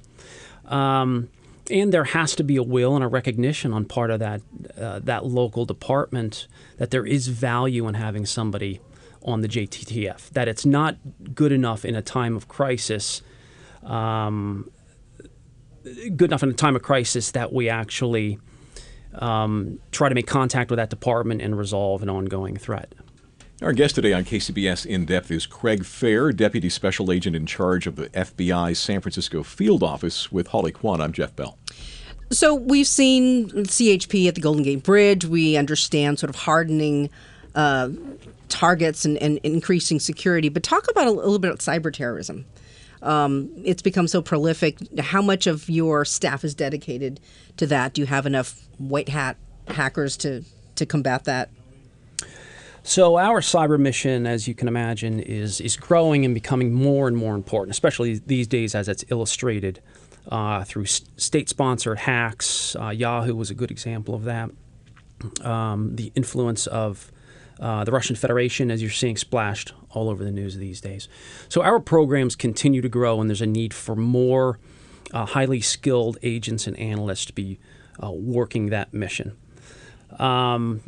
Um, 0.66 1.30
and 1.70 1.94
there 1.94 2.04
has 2.04 2.36
to 2.36 2.44
be 2.44 2.56
a 2.56 2.64
will 2.64 2.96
and 2.96 3.04
a 3.04 3.08
recognition 3.08 3.74
on 3.74 3.86
part 3.86 4.12
of 4.12 4.20
that 4.20 4.42
uh, 4.78 5.00
that 5.00 5.26
local 5.26 5.66
department 5.66 6.48
that 6.78 6.92
there 6.92 7.06
is 7.06 7.28
value 7.28 7.88
in 7.88 7.94
having 7.94 8.26
somebody 8.26 8.82
on 9.24 9.42
the 9.42 9.48
JTTF. 9.48 10.30
That 10.32 10.48
it's 10.48 10.66
not 10.66 10.98
good 11.34 11.52
enough 11.52 11.86
in 11.86 11.96
a 11.96 12.02
time 12.02 12.36
of 12.36 12.48
crisis. 12.48 13.22
Um, 13.84 14.70
good 15.84 16.30
enough 16.30 16.44
in 16.44 16.50
a 16.50 16.54
time 16.54 16.76
of 16.76 16.82
crisis 16.82 17.32
that 17.32 17.54
we 17.54 17.70
actually 17.70 18.40
um, 19.16 19.80
try 19.92 20.10
to 20.10 20.16
make 20.16 20.28
contact 20.28 20.70
with 20.70 20.78
that 20.78 20.90
department 20.90 21.42
and 21.42 21.58
resolve 21.58 22.04
an 22.04 22.10
ongoing 22.10 22.58
threat. 22.58 22.94
Our 23.62 23.74
guest 23.74 23.96
today 23.96 24.14
on 24.14 24.24
KCBS 24.24 24.86
In 24.86 25.04
Depth 25.04 25.32
is 25.32 25.46
Craig 25.46 25.84
Fair, 25.84 26.32
Deputy 26.32 26.70
Special 26.70 27.12
Agent 27.12 27.36
in 27.36 27.46
charge 27.46 27.88
of 27.88 27.98
the 27.98 28.08
FBI 28.10 28.76
San 28.76 29.02
Francisco 29.02 29.44
Field 29.44 29.84
Office 29.84 30.32
with 30.32 30.48
Holly 30.48 30.72
Quan. 30.72 31.02
I'm 31.02 31.12
Jeff 31.12 31.36
Bell. 31.36 31.58
So 32.32 32.54
we've 32.54 32.88
seen 32.88 33.50
CHP 33.50 34.30
at 34.30 34.36
the 34.36 34.42
Golden 34.42 34.64
Gate 34.64 34.84
Bridge. 34.84 35.26
We 35.26 35.58
understand 35.58 36.20
sort 36.20 36.30
of 36.30 36.38
hardening 36.38 37.10
uh, 37.56 37.90
targets 38.50 39.06
and, 39.06 39.18
and, 39.18 39.38
increasing 39.44 40.00
security. 40.00 40.50
But 40.50 40.64
talk 40.64 40.90
about 40.90 41.08
a, 41.08 41.12
little 41.12 41.40
bit 41.40 41.50
about 41.50 41.60
cyber 41.60 41.94
terrorism. 41.94 42.46
Um, 43.02 43.52
it's 43.64 43.82
become 43.82 44.08
so 44.08 44.22
prolific. 44.22 44.78
How 45.00 45.22
much 45.22 45.48
of 45.48 45.70
your 45.70 46.04
staff 46.04 46.44
is 46.44 46.54
dedicated 46.54 47.20
to 47.58 47.68
that? 47.68 47.94
Do 47.94 48.02
you 48.02 48.08
have 48.08 48.26
enough 48.26 48.60
white 48.78 49.10
hat 49.10 49.38
hackers 49.68 50.18
to 50.18 50.44
to 50.76 50.86
combat 50.86 51.26
that? 51.26 51.50
So 52.84 53.18
our 53.18 53.42
cyber 53.42 53.80
mission, 53.80 54.26
as 54.26 54.48
you 54.48 54.56
can 54.56 54.68
imagine, 54.68 55.20
is 55.20 55.62
is 55.62 55.78
growing 55.78 56.26
and 56.26 56.34
becoming 56.34 56.74
more 56.74 57.08
and 57.08 57.16
more 57.16 57.36
important, 57.36 57.72
especially 57.72 58.20
these 58.26 58.48
days 58.48 58.76
as 58.76 58.90
it's 58.90 59.06
illustrated 59.10 59.82
uh, 60.30 60.64
through 60.64 60.86
state-sponsored 60.86 62.00
hacks. 62.00 62.76
Uh, 62.76 62.90
Yahoo 62.90 63.36
was 63.36 63.50
a 63.50 63.56
good 63.56 63.72
example 63.72 64.14
of 64.14 64.24
that. 64.26 64.50
Um, 65.42 65.96
the 65.96 66.12
influence 66.16 66.68
of 66.68 67.12
uh, 67.60 67.84
the 67.84 67.92
Russian 67.92 68.16
Federation, 68.16 68.72
as 68.72 68.82
you're 68.82 68.92
seeing 68.92 69.18
splashed 69.18 69.74
all 69.92 70.10
over 70.10 70.24
the 70.24 70.32
news 70.32 70.58
these 70.58 70.82
days. 70.82 71.08
So 71.50 71.62
our 71.62 71.80
programs 71.80 72.36
continue 72.36 72.82
to 72.82 72.90
grow, 72.90 73.20
and 73.20 73.30
there's 73.30 73.42
a 73.42 73.48
need 73.48 73.74
for 73.74 73.96
more 73.96 74.60
uh, 75.14 75.26
highly 75.26 75.62
skilled 75.62 76.18
agents 76.24 76.68
and 76.68 76.78
analysts 76.78 77.26
to 77.26 77.34
be 77.34 77.60
uh, 78.02 78.12
working 78.12 78.68
that 78.68 78.94
mission. 78.94 79.36
Um, 80.18 80.82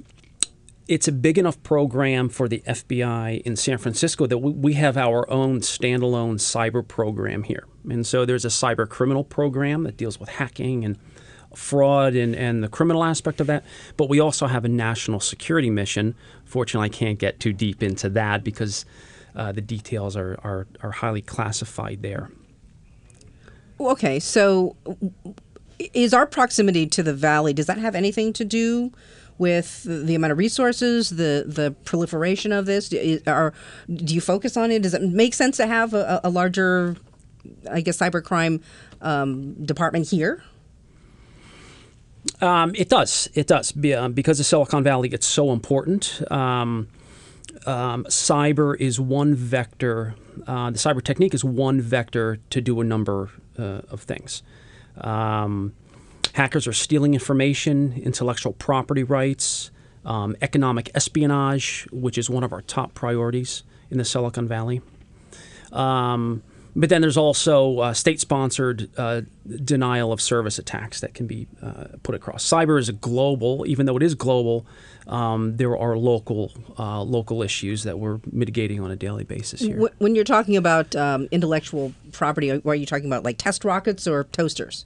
it's 0.88 1.08
a 1.08 1.12
big 1.12 1.38
enough 1.38 1.62
program 1.64 2.28
for 2.28 2.50
the 2.50 2.60
FBI 2.68 3.42
in 3.44 3.56
San 3.56 3.78
Francisco 3.78 4.28
that 4.28 4.40
we 4.40 4.74
have 4.74 4.98
our 4.98 5.30
own 5.30 5.62
standalone 5.62 6.36
cyber 6.36 6.86
program 6.86 7.44
here. 7.44 7.66
And 7.90 8.06
so 8.06 8.26
there's 8.26 8.44
a 8.44 8.50
cyber 8.50 8.88
criminal 8.90 9.24
program 9.24 9.84
that 9.84 9.96
deals 9.96 10.20
with 10.20 10.30
hacking 10.30 10.84
and 10.84 10.98
fraud 11.56 12.16
and, 12.16 12.36
and 12.36 12.64
the 12.64 12.70
criminal 12.70 13.04
aspect 13.04 13.42
of 13.42 13.48
that. 13.48 13.64
But 13.98 14.10
we 14.10 14.20
also 14.20 14.48
have 14.48 14.66
a 14.66 14.70
national 14.70 15.20
security 15.20 15.70
mission. 15.70 16.16
Fortunately, 16.46 16.86
I 16.86 16.90
can't 16.90 17.20
get 17.20 17.40
too 17.40 17.54
deep 17.54 17.84
into 17.84 18.10
that 18.10 18.44
because 18.44 18.86
uh, 19.36 19.52
the 19.52 19.62
details 19.62 20.16
are, 20.16 20.40
are, 20.44 20.68
are 20.82 20.92
highly 20.92 21.22
classified 21.22 22.02
there. 22.02 22.30
Okay, 23.80 24.20
so 24.20 24.76
is 25.94 26.14
our 26.14 26.28
proximity 26.28 26.86
to 26.88 27.02
the 27.02 27.14
valley, 27.14 27.54
does 27.54 27.66
that 27.66 27.80
have 27.80 27.96
anything 27.96 28.34
to 28.34 28.46
do 28.46 28.92
with 29.38 29.84
the 29.84 30.14
amount 30.14 30.32
of 30.32 30.38
resources, 30.38 31.10
the 31.10 31.44
the 31.48 31.72
proliferation 31.84 32.52
of 32.52 32.68
this? 32.68 32.94
Are, 33.26 33.54
do 33.90 34.14
you 34.14 34.22
focus 34.22 34.56
on 34.56 34.70
it? 34.70 34.84
Does 34.84 34.94
it 34.94 35.02
make 35.02 35.34
sense 35.34 35.58
to 35.58 35.66
have 35.66 35.96
a, 35.96 36.22
a 36.24 36.30
larger, 36.30 36.96
I 37.70 37.82
guess, 37.82 37.98
cybercrime 37.98 38.62
um, 39.02 39.54
department 39.66 40.08
here? 40.08 40.44
Um, 42.42 42.74
it 42.76 42.90
does. 42.90 43.30
It 43.34 43.48
does 43.48 43.74
uh, 43.78 44.10
because 44.10 44.40
of 44.40 44.46
Silicon 44.46 44.84
Valley. 44.84 45.10
It's 45.10 45.28
so 45.28 45.52
important. 45.52 46.22
Um, 46.32 46.88
um, 47.66 48.06
cyber 48.06 48.76
is 48.80 49.00
one 49.00 49.36
vector. 49.36 50.16
Uh, 50.48 50.72
the 50.72 50.80
cyber 50.80 51.04
technique 51.04 51.34
is 51.34 51.44
one 51.44 51.80
vector 51.80 52.40
to 52.50 52.62
do 52.62 52.82
a 52.82 52.84
number 52.84 53.30
uh, 53.60 53.82
of 53.90 54.02
things. 54.02 54.42
Um, 54.98 55.74
Hackers 56.34 56.66
are 56.66 56.74
stealing 56.74 57.14
information, 57.14 58.02
intellectual 58.04 58.54
property 58.54 59.04
rights, 59.04 59.70
um, 60.06 60.36
economic 60.42 60.90
espionage, 60.96 61.88
which 61.92 62.18
is 62.18 62.30
one 62.30 62.44
of 62.44 62.54
our 62.54 62.62
top 62.62 62.94
priorities 62.94 63.64
in 63.90 63.98
the 63.98 64.06
Silicon 64.06 64.48
Valley. 64.48 64.82
Um, 65.72 66.42
but 66.76 66.90
then 66.90 67.02
there's 67.02 67.18
also 67.18 67.80
uh, 67.80 67.94
state-sponsored 67.94 68.90
uh, 68.98 69.22
denial 69.64 70.12
of 70.12 70.22
service 70.22 70.58
attacks 70.58 71.02
that 71.02 71.14
can 71.14 71.28
be 71.28 71.48
uh, 71.62 71.86
put 72.04 72.16
across. 72.16 72.48
Cyber 72.48 72.80
is 72.80 72.90
a 72.90 72.94
global, 72.94 73.66
even 73.68 73.86
though 73.86 73.98
it 73.98 74.04
is 74.04 74.16
global. 74.16 74.66
Um, 75.08 75.58
there 75.58 75.78
are 75.78 75.98
local 75.98 76.52
uh, 76.78 77.02
local 77.02 77.42
issues 77.42 77.84
that 77.84 78.00
we're 78.00 78.20
mitigating 78.32 78.80
on 78.80 78.92
a 78.92 78.96
daily 78.96 79.24
basis 79.24 79.62
here. 79.62 79.90
When 79.98 80.16
you're 80.16 80.24
talking 80.24 80.56
about 80.56 80.96
um, 80.96 81.28
intellectual 81.32 81.94
property, 82.12 82.52
are 82.52 82.76
you 82.76 82.86
talking 82.86 83.08
about 83.08 83.24
like 83.24 83.38
test 83.38 83.66
rockets 83.66 84.08
or 84.08 84.26
toasters? 84.26 84.86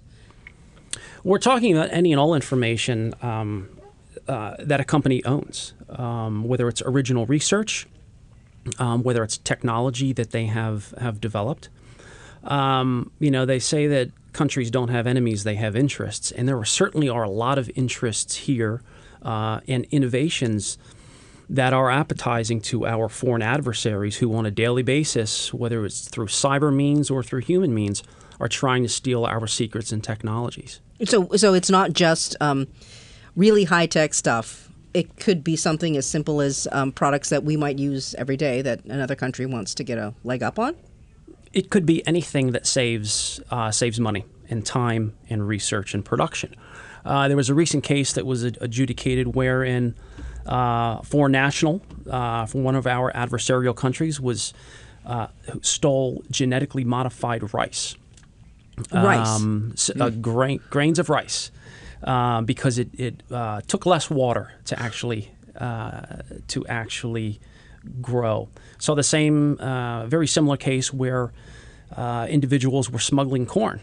We're 1.24 1.40
talking 1.40 1.76
about 1.76 1.90
any 1.92 2.12
and 2.12 2.20
all 2.20 2.34
information 2.34 3.14
um, 3.22 3.70
uh, 4.28 4.56
that 4.60 4.80
a 4.80 4.84
company 4.84 5.24
owns, 5.26 5.74
um, 5.90 6.46
whether 6.46 6.68
it's 6.68 6.82
original 6.84 7.26
research, 7.26 7.88
um, 8.80 9.04
whether 9.04 9.24
it's 9.24 9.38
technology 9.38 10.14
that 10.14 10.32
they 10.32 10.46
have 10.46 10.94
have 11.00 11.22
developed. 11.22 11.70
Um, 12.44 13.12
you 13.20 13.32
know, 13.32 13.46
they 13.46 13.60
say 13.60 13.88
that 13.88 14.12
countries 14.34 14.70
don't 14.70 14.90
have 14.90 15.08
enemies; 15.08 15.44
they 15.44 15.56
have 15.56 15.76
interests, 15.76 16.32
and 16.32 16.48
there 16.48 16.64
certainly 16.66 17.10
are 17.10 17.24
a 17.24 17.30
lot 17.30 17.58
of 17.58 17.70
interests 17.76 18.36
here 18.36 18.82
uh, 19.22 19.60
and 19.68 19.86
innovations 19.92 20.78
that 21.50 21.74
are 21.74 21.92
appetizing 21.92 22.60
to 22.60 22.86
our 22.88 23.08
foreign 23.08 23.42
adversaries 23.42 24.18
who, 24.18 24.36
on 24.36 24.46
a 24.46 24.52
daily 24.52 24.84
basis, 24.84 25.54
whether 25.54 25.86
it's 25.86 26.08
through 26.08 26.28
cyber 26.28 26.74
means 26.74 27.10
or 27.12 27.22
through 27.22 27.42
human 27.42 27.74
means, 27.74 28.04
are 28.40 28.48
trying 28.48 28.84
to 28.84 28.90
steal 28.90 29.26
our 29.26 29.48
secrets 29.48 29.92
and 29.92 30.04
technologies. 30.04 30.82
So, 31.04 31.30
so 31.36 31.54
it's 31.54 31.70
not 31.70 31.94
just 31.94 32.36
um, 32.42 32.68
really 33.36 33.66
high 33.66 33.86
tech 33.86 34.14
stuff. 34.14 34.65
It 34.96 35.18
could 35.18 35.44
be 35.44 35.58
something 35.58 35.98
as 35.98 36.06
simple 36.06 36.40
as 36.40 36.70
um, 36.72 36.94
products 36.94 37.30
that 37.30 37.44
we 37.44 37.58
might 37.58 37.78
use 37.78 38.16
every 38.18 38.38
day 38.38 38.62
that 38.62 38.86
another 38.86 39.16
country 39.16 39.46
wants 39.46 39.76
to 39.76 39.84
get 39.84 39.98
a 39.98 40.14
leg 40.24 40.42
up 40.42 40.58
on. 40.58 40.76
It 41.52 41.70
could 41.70 41.86
be 41.86 42.06
anything 42.08 42.52
that 42.52 42.66
saves 42.66 43.42
uh, 43.52 43.72
saves 43.72 44.00
money 44.00 44.24
and 44.50 44.66
time 44.66 45.14
and 45.30 45.46
research 45.46 45.94
and 45.94 46.06
production. 46.06 46.56
Uh, 47.04 47.28
there 47.28 47.36
was 47.36 47.50
a 47.50 47.54
recent 47.54 47.84
case 47.84 48.14
that 48.14 48.26
was 48.26 48.44
adjudicated 48.44 49.36
wherein 49.36 49.96
uh, 50.46 51.02
foreign 51.02 51.34
national 51.34 51.82
uh, 52.10 52.46
from 52.46 52.64
one 52.64 52.76
of 52.76 52.88
our 52.88 53.12
adversarial 53.12 53.76
countries 53.76 54.22
was 54.22 54.54
uh, 55.06 55.28
stole 55.62 56.24
genetically 56.32 56.86
modified 56.86 57.54
rice 57.54 57.96
rice, 58.92 59.42
um, 59.42 59.76
uh, 60.00 60.10
grain, 60.10 60.60
grains 60.70 61.00
of 61.00 61.10
rice, 61.10 61.52
uh, 62.06 62.42
because 62.42 62.78
it, 62.78 62.90
it 62.94 63.24
uh, 63.32 63.62
took 63.68 63.86
less 63.86 64.10
water 64.10 64.54
to 64.66 64.80
actually 64.80 65.32
uh, 65.60 66.22
to 66.48 66.66
actually 66.68 67.40
grow. 68.02 68.48
So 68.78 68.94
the 68.94 69.04
same, 69.04 69.58
uh, 69.60 70.06
very 70.06 70.28
similar 70.28 70.58
case 70.58 70.94
where 70.94 71.32
individuals 72.28 72.90
were 72.90 73.00
smuggling 73.00 73.46
corn 73.46 73.80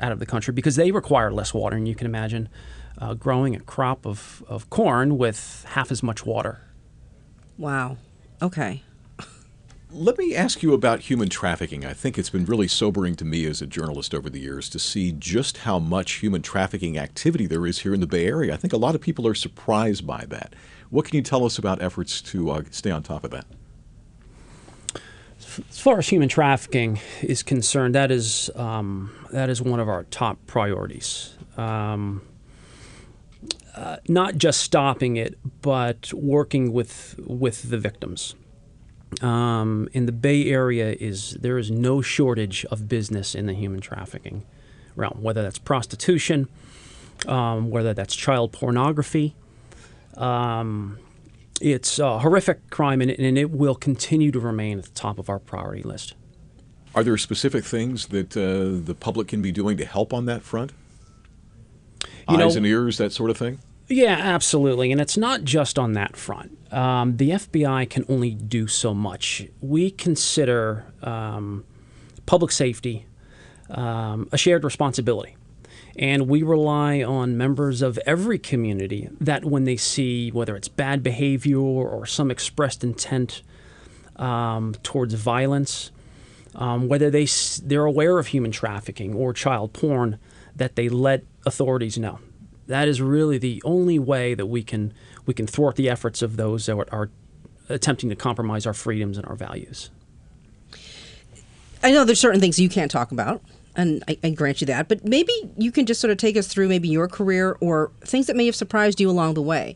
out 0.00 0.12
of 0.12 0.18
the 0.18 0.26
country 0.26 0.52
because 0.52 0.76
they 0.76 0.90
require 0.90 1.30
less 1.30 1.54
water, 1.54 1.76
and 1.76 1.86
you 1.86 1.94
can 1.94 2.06
imagine 2.06 2.48
growing 3.18 3.54
a 3.54 3.60
crop 3.60 4.06
of, 4.06 4.42
of 4.48 4.68
corn 4.70 5.16
with 5.16 5.64
half 5.68 5.90
as 5.90 6.02
much 6.02 6.26
water. 6.26 6.60
Wow. 7.58 7.98
Okay. 8.42 8.82
Let 9.92 10.18
me 10.18 10.36
ask 10.36 10.62
you 10.62 10.72
about 10.72 11.00
human 11.00 11.28
trafficking. 11.28 11.84
I 11.84 11.94
think 11.94 12.16
it's 12.16 12.30
been 12.30 12.44
really 12.44 12.68
sobering 12.68 13.16
to 13.16 13.24
me 13.24 13.44
as 13.46 13.60
a 13.60 13.66
journalist 13.66 14.14
over 14.14 14.30
the 14.30 14.38
years 14.38 14.68
to 14.68 14.78
see 14.78 15.10
just 15.10 15.58
how 15.58 15.80
much 15.80 16.12
human 16.12 16.42
trafficking 16.42 16.96
activity 16.96 17.48
there 17.48 17.66
is 17.66 17.80
here 17.80 17.92
in 17.92 17.98
the 17.98 18.06
Bay 18.06 18.26
Area. 18.26 18.54
I 18.54 18.56
think 18.56 18.72
a 18.72 18.76
lot 18.76 18.94
of 18.94 19.00
people 19.00 19.26
are 19.26 19.34
surprised 19.34 20.06
by 20.06 20.26
that. 20.28 20.54
What 20.90 21.06
can 21.06 21.16
you 21.16 21.22
tell 21.22 21.44
us 21.44 21.58
about 21.58 21.82
efforts 21.82 22.22
to 22.22 22.50
uh, 22.50 22.62
stay 22.70 22.92
on 22.92 23.02
top 23.02 23.24
of 23.24 23.32
that? 23.32 23.46
As 25.68 25.80
far 25.80 25.98
as 25.98 26.08
human 26.08 26.28
trafficking 26.28 27.00
is 27.20 27.42
concerned, 27.42 27.96
that 27.96 28.12
is 28.12 28.48
um, 28.54 29.10
that 29.32 29.50
is 29.50 29.60
one 29.60 29.80
of 29.80 29.88
our 29.88 30.04
top 30.04 30.38
priorities. 30.46 31.36
Um, 31.56 32.22
uh, 33.74 33.96
not 34.06 34.36
just 34.36 34.60
stopping 34.60 35.16
it, 35.16 35.36
but 35.62 36.12
working 36.14 36.72
with 36.72 37.18
with 37.26 37.70
the 37.70 37.78
victims 37.78 38.36
um, 39.22 39.88
in 39.92 40.06
the 40.06 40.12
Bay 40.12 40.48
Area 40.48 40.96
is 40.98 41.32
there 41.40 41.58
is 41.58 41.70
no 41.70 42.00
shortage 42.00 42.64
of 42.66 42.88
business 42.88 43.34
in 43.34 43.46
the 43.46 43.52
human 43.52 43.80
trafficking 43.80 44.44
realm, 44.96 45.18
whether 45.22 45.42
that's 45.42 45.58
prostitution, 45.58 46.48
um, 47.26 47.70
whether 47.70 47.92
that's 47.92 48.14
child 48.14 48.52
pornography. 48.52 49.34
Um, 50.16 50.98
it's 51.60 51.98
a 51.98 52.20
horrific 52.20 52.70
crime, 52.70 53.00
and, 53.02 53.10
and, 53.10 53.36
it 53.36 53.50
will 53.50 53.74
continue 53.74 54.30
to 54.32 54.40
remain 54.40 54.78
at 54.78 54.84
the 54.84 54.90
top 54.90 55.18
of 55.18 55.28
our 55.28 55.38
priority 55.38 55.82
list. 55.82 56.14
Are 56.94 57.04
there 57.04 57.16
specific 57.18 57.64
things 57.64 58.06
that 58.08 58.36
uh, 58.36 58.84
the 58.84 58.94
public 58.94 59.28
can 59.28 59.42
be 59.42 59.52
doing 59.52 59.76
to 59.76 59.84
help 59.84 60.12
on 60.12 60.24
that 60.26 60.42
front? 60.42 60.72
You 62.28 62.36
Eyes 62.36 62.54
know- 62.54 62.58
and 62.58 62.66
ears, 62.66 62.98
that 62.98 63.12
sort 63.12 63.30
of 63.30 63.36
thing? 63.36 63.58
Yeah, 63.90 64.16
absolutely. 64.16 64.92
And 64.92 65.00
it's 65.00 65.16
not 65.16 65.42
just 65.42 65.76
on 65.78 65.94
that 65.94 66.16
front. 66.16 66.56
Um, 66.72 67.16
the 67.16 67.30
FBI 67.30 67.90
can 67.90 68.04
only 68.08 68.30
do 68.30 68.68
so 68.68 68.94
much. 68.94 69.48
We 69.60 69.90
consider 69.90 70.86
um, 71.02 71.64
public 72.24 72.52
safety 72.52 73.06
um, 73.68 74.28
a 74.30 74.38
shared 74.38 74.62
responsibility. 74.62 75.36
And 75.96 76.28
we 76.28 76.44
rely 76.44 77.02
on 77.02 77.36
members 77.36 77.82
of 77.82 77.98
every 78.06 78.38
community 78.38 79.08
that 79.20 79.44
when 79.44 79.64
they 79.64 79.76
see 79.76 80.30
whether 80.30 80.54
it's 80.54 80.68
bad 80.68 81.02
behavior 81.02 81.58
or 81.58 82.06
some 82.06 82.30
expressed 82.30 82.84
intent 82.84 83.42
um, 84.14 84.74
towards 84.84 85.14
violence, 85.14 85.90
um, 86.54 86.86
whether 86.86 87.10
they 87.10 87.26
they're 87.64 87.84
aware 87.84 88.20
of 88.20 88.28
human 88.28 88.52
trafficking 88.52 89.14
or 89.14 89.32
child 89.32 89.72
porn, 89.72 90.18
that 90.54 90.76
they 90.76 90.88
let 90.88 91.24
authorities 91.44 91.98
know. 91.98 92.20
That 92.70 92.86
is 92.86 93.02
really 93.02 93.36
the 93.36 93.60
only 93.64 93.98
way 93.98 94.34
that 94.34 94.46
we 94.46 94.62
can 94.62 94.94
we 95.26 95.34
can 95.34 95.48
thwart 95.48 95.74
the 95.74 95.90
efforts 95.90 96.22
of 96.22 96.36
those 96.36 96.66
that 96.66 96.76
are 96.92 97.10
attempting 97.68 98.10
to 98.10 98.16
compromise 98.16 98.64
our 98.64 98.72
freedoms 98.72 99.18
and 99.18 99.26
our 99.26 99.34
values. 99.34 99.90
I 101.82 101.90
know 101.90 102.04
there's 102.04 102.20
certain 102.20 102.40
things 102.40 102.60
you 102.60 102.68
can't 102.68 102.88
talk 102.88 103.10
about, 103.10 103.42
and 103.74 104.04
I, 104.06 104.18
I 104.22 104.30
grant 104.30 104.60
you 104.60 104.68
that. 104.68 104.86
But 104.86 105.04
maybe 105.04 105.32
you 105.58 105.72
can 105.72 105.84
just 105.84 106.00
sort 106.00 106.12
of 106.12 106.18
take 106.18 106.36
us 106.36 106.46
through 106.46 106.68
maybe 106.68 106.88
your 106.88 107.08
career 107.08 107.56
or 107.60 107.90
things 108.02 108.28
that 108.28 108.36
may 108.36 108.46
have 108.46 108.54
surprised 108.54 109.00
you 109.00 109.10
along 109.10 109.34
the 109.34 109.42
way, 109.42 109.74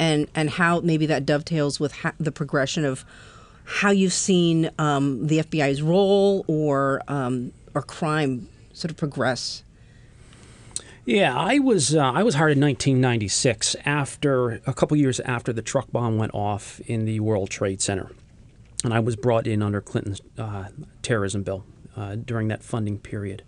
and 0.00 0.26
and 0.34 0.50
how 0.50 0.80
maybe 0.80 1.06
that 1.06 1.24
dovetails 1.24 1.78
with 1.78 1.92
ha- 1.92 2.14
the 2.18 2.32
progression 2.32 2.84
of 2.84 3.04
how 3.64 3.92
you've 3.92 4.12
seen 4.12 4.68
um, 4.80 5.28
the 5.28 5.38
FBI's 5.38 5.80
role 5.80 6.44
or 6.48 7.02
um, 7.06 7.52
or 7.72 7.82
crime 7.82 8.48
sort 8.72 8.90
of 8.90 8.96
progress. 8.96 9.62
Yeah, 11.04 11.36
I 11.36 11.58
was 11.58 11.96
uh, 11.96 12.00
I 12.00 12.22
was 12.22 12.36
hired 12.36 12.52
in 12.52 12.60
1996 12.60 13.74
after 13.84 14.62
a 14.66 14.72
couple 14.72 14.96
years 14.96 15.18
after 15.20 15.52
the 15.52 15.62
truck 15.62 15.90
bomb 15.90 16.16
went 16.16 16.32
off 16.32 16.80
in 16.86 17.06
the 17.06 17.18
World 17.18 17.50
Trade 17.50 17.82
Center, 17.82 18.12
and 18.84 18.94
I 18.94 19.00
was 19.00 19.16
brought 19.16 19.48
in 19.48 19.62
under 19.62 19.80
Clinton's 19.80 20.20
uh, 20.38 20.66
terrorism 21.02 21.42
bill 21.42 21.64
uh, 21.96 22.14
during 22.14 22.46
that 22.48 22.62
funding 22.62 22.98
period. 23.00 23.42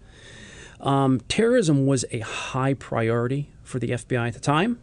Um, 0.80 1.20
terrorism 1.28 1.86
was 1.86 2.04
a 2.10 2.20
high 2.20 2.74
priority 2.74 3.50
for 3.62 3.78
the 3.78 3.90
FBI 3.90 4.26
at 4.26 4.34
the 4.34 4.40
time, 4.40 4.80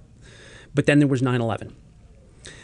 but 0.74 0.86
then 0.86 1.00
there 1.00 1.10
was 1.10 1.22
9/11. 1.22 1.74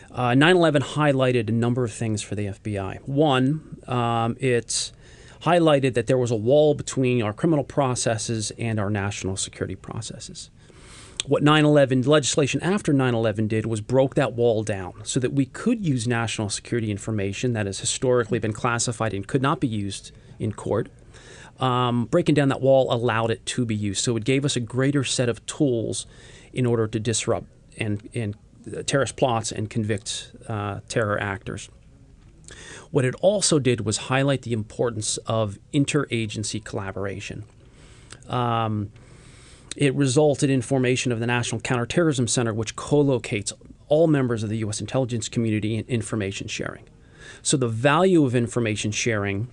Uh, 0.10 0.30
9/11 0.30 0.84
highlighted 0.96 1.50
a 1.50 1.52
number 1.52 1.84
of 1.84 1.92
things 1.92 2.22
for 2.22 2.36
the 2.36 2.46
FBI. 2.46 3.00
One, 3.06 3.78
um, 3.88 4.38
it's 4.40 4.94
highlighted 5.42 5.94
that 5.94 6.08
there 6.08 6.18
was 6.18 6.32
a 6.32 6.36
wall 6.36 6.74
between 6.74 7.22
our 7.22 7.34
criminal 7.34 7.64
processes 7.64 8.52
and 8.58 8.80
our 8.80 8.90
national 8.90 9.38
security 9.38 9.76
processes. 9.76 10.50
What 11.26 11.44
9 11.44 11.66
11 11.66 12.04
legislation 12.04 12.62
after 12.64 12.94
9 12.94 13.14
11 13.14 13.48
did 13.48 13.66
was 13.66 13.82
broke 13.82 14.16
that 14.16 14.34
wall 14.34 14.64
down 14.64 15.02
so 15.04 15.20
that 15.20 15.34
we 15.34 15.46
could 15.46 15.86
use 15.86 16.08
national 16.08 16.50
security 16.50 16.90
information 16.90 17.54
that 17.54 17.66
has 17.66 17.80
historically 17.80 18.40
been 18.40 18.54
classified 18.54 19.14
and 19.14 19.28
could 19.28 19.42
not 19.42 19.60
be 19.60 19.68
used 19.68 20.12
in 20.40 20.54
court. 20.54 20.90
Um, 21.60 22.06
breaking 22.06 22.36
down 22.36 22.50
that 22.50 22.62
wall 22.62 22.94
allowed 22.94 23.32
it 23.32 23.46
to 23.48 23.66
be 23.66 23.76
used. 23.76 24.04
So 24.04 24.16
it 24.16 24.24
gave 24.24 24.46
us 24.46 24.56
a 24.56 24.60
greater 24.60 25.04
set 25.04 25.28
of 25.28 25.46
tools 25.46 26.06
in 26.54 26.66
order 26.66 26.88
to 26.88 27.00
disrupt 27.00 27.48
and, 27.78 28.08
and 28.14 28.36
uh, 28.76 28.84
terrorist 28.84 29.18
plots 29.18 29.52
and 29.52 29.70
convict 29.70 30.32
uh, 30.48 30.80
terror 30.88 31.20
actors. 31.22 31.70
What 32.92 33.06
it 33.06 33.16
also 33.22 33.60
did 33.60 33.82
was 33.82 33.98
highlight 33.98 34.44
the 34.44 34.54
importance 34.54 35.18
of 35.26 35.58
interagency 35.74 36.64
collaboration. 36.64 37.44
Um, 38.28 38.92
it 39.76 39.94
resulted 39.94 40.50
in 40.50 40.62
formation 40.62 41.12
of 41.12 41.20
the 41.20 41.28
National 41.28 41.62
Counterterrorism 41.62 42.28
Center, 42.28 42.54
which 42.54 42.76
co-locates 42.76 43.54
all 43.90 44.08
members 44.08 44.44
of 44.44 44.50
the 44.50 44.58
U.S. 44.60 44.82
intelligence 44.82 45.30
community 45.30 45.76
in 45.76 45.86
information 45.86 46.48
sharing. 46.48 46.84
So 47.42 47.58
the 47.58 47.68
value 47.68 48.26
of 48.26 48.36
information 48.36 48.92
sharing, 48.92 49.50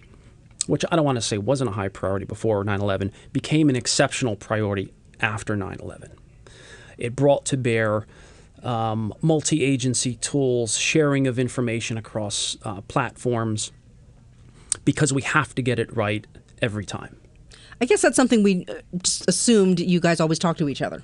which 0.67 0.85
I 0.91 0.97
don't 0.97 1.05
want 1.05 1.17
to 1.17 1.23
say 1.23 1.39
wasn't 1.39 1.71
a 1.71 1.73
high 1.75 1.89
priority 1.89 2.25
before 2.25 2.65
9/11, 2.65 3.13
became 3.33 3.69
an 3.69 3.77
exceptional 3.77 4.37
priority 4.37 4.93
after 5.21 5.57
9/11. 5.57 6.11
It 6.97 7.15
brought 7.15 7.45
to 7.47 7.57
bear 7.57 8.07
um, 8.65 9.13
multi-agency 9.21 10.17
tools, 10.17 10.77
sharing 10.77 11.27
of 11.27 11.39
information 11.39 11.97
across 11.97 12.57
uh, 12.65 12.81
platforms, 12.83 13.73
because 14.85 15.13
we 15.13 15.23
have 15.23 15.55
to 15.55 15.63
get 15.63 15.79
it 15.79 15.95
right 15.95 16.27
every 16.61 16.85
time. 16.85 17.17
I 17.81 17.85
guess 17.87 18.03
that's 18.03 18.17
something 18.17 18.43
we 18.43 18.65
uh, 18.69 18.75
assumed 19.29 19.81
you 19.81 20.01
guys 20.01 20.21
always 20.21 20.39
talk 20.39 20.57
to 20.59 20.69
each 20.69 20.83
other. 20.83 21.03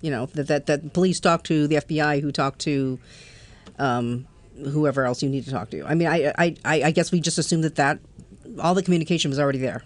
You 0.00 0.10
know 0.10 0.26
that 0.26 0.48
that, 0.48 0.66
that 0.66 0.92
police 0.92 1.20
talk 1.20 1.44
to 1.44 1.66
the 1.66 1.76
FBI, 1.76 2.20
who 2.20 2.30
talk 2.30 2.58
to 2.58 2.98
um, 3.78 4.26
whoever 4.56 5.04
else 5.04 5.22
you 5.22 5.28
need 5.28 5.44
to 5.44 5.50
talk 5.50 5.70
to. 5.70 5.84
I 5.84 5.94
mean, 5.94 6.08
I, 6.08 6.32
I 6.38 6.56
I 6.64 6.82
I 6.84 6.90
guess 6.90 7.10
we 7.10 7.20
just 7.20 7.38
assumed 7.38 7.64
that 7.64 7.76
that 7.76 7.98
all 8.60 8.74
the 8.74 8.82
communication 8.82 9.30
was 9.30 9.38
already 9.38 9.58
there. 9.58 9.82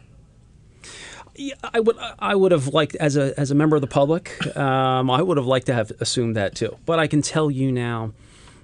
Yeah, 1.41 1.55
I 1.63 1.79
would 1.79 1.97
I 2.19 2.35
would 2.35 2.51
have 2.51 2.67
liked 2.75 2.97
as 2.97 3.17
a 3.17 3.33
as 3.39 3.53
a 3.53 3.55
member 3.55 3.77
of 3.77 3.81
the 3.81 3.87
public, 3.87 4.45
um, 4.57 5.09
I 5.09 5.23
would 5.23 5.37
have 5.37 5.47
liked 5.47 5.67
to 5.67 5.73
have 5.73 5.93
assumed 6.01 6.35
that 6.35 6.57
too. 6.57 6.77
But 6.85 6.99
I 6.99 7.07
can 7.07 7.23
tell 7.23 7.49
you 7.49 7.71
now 7.71 8.13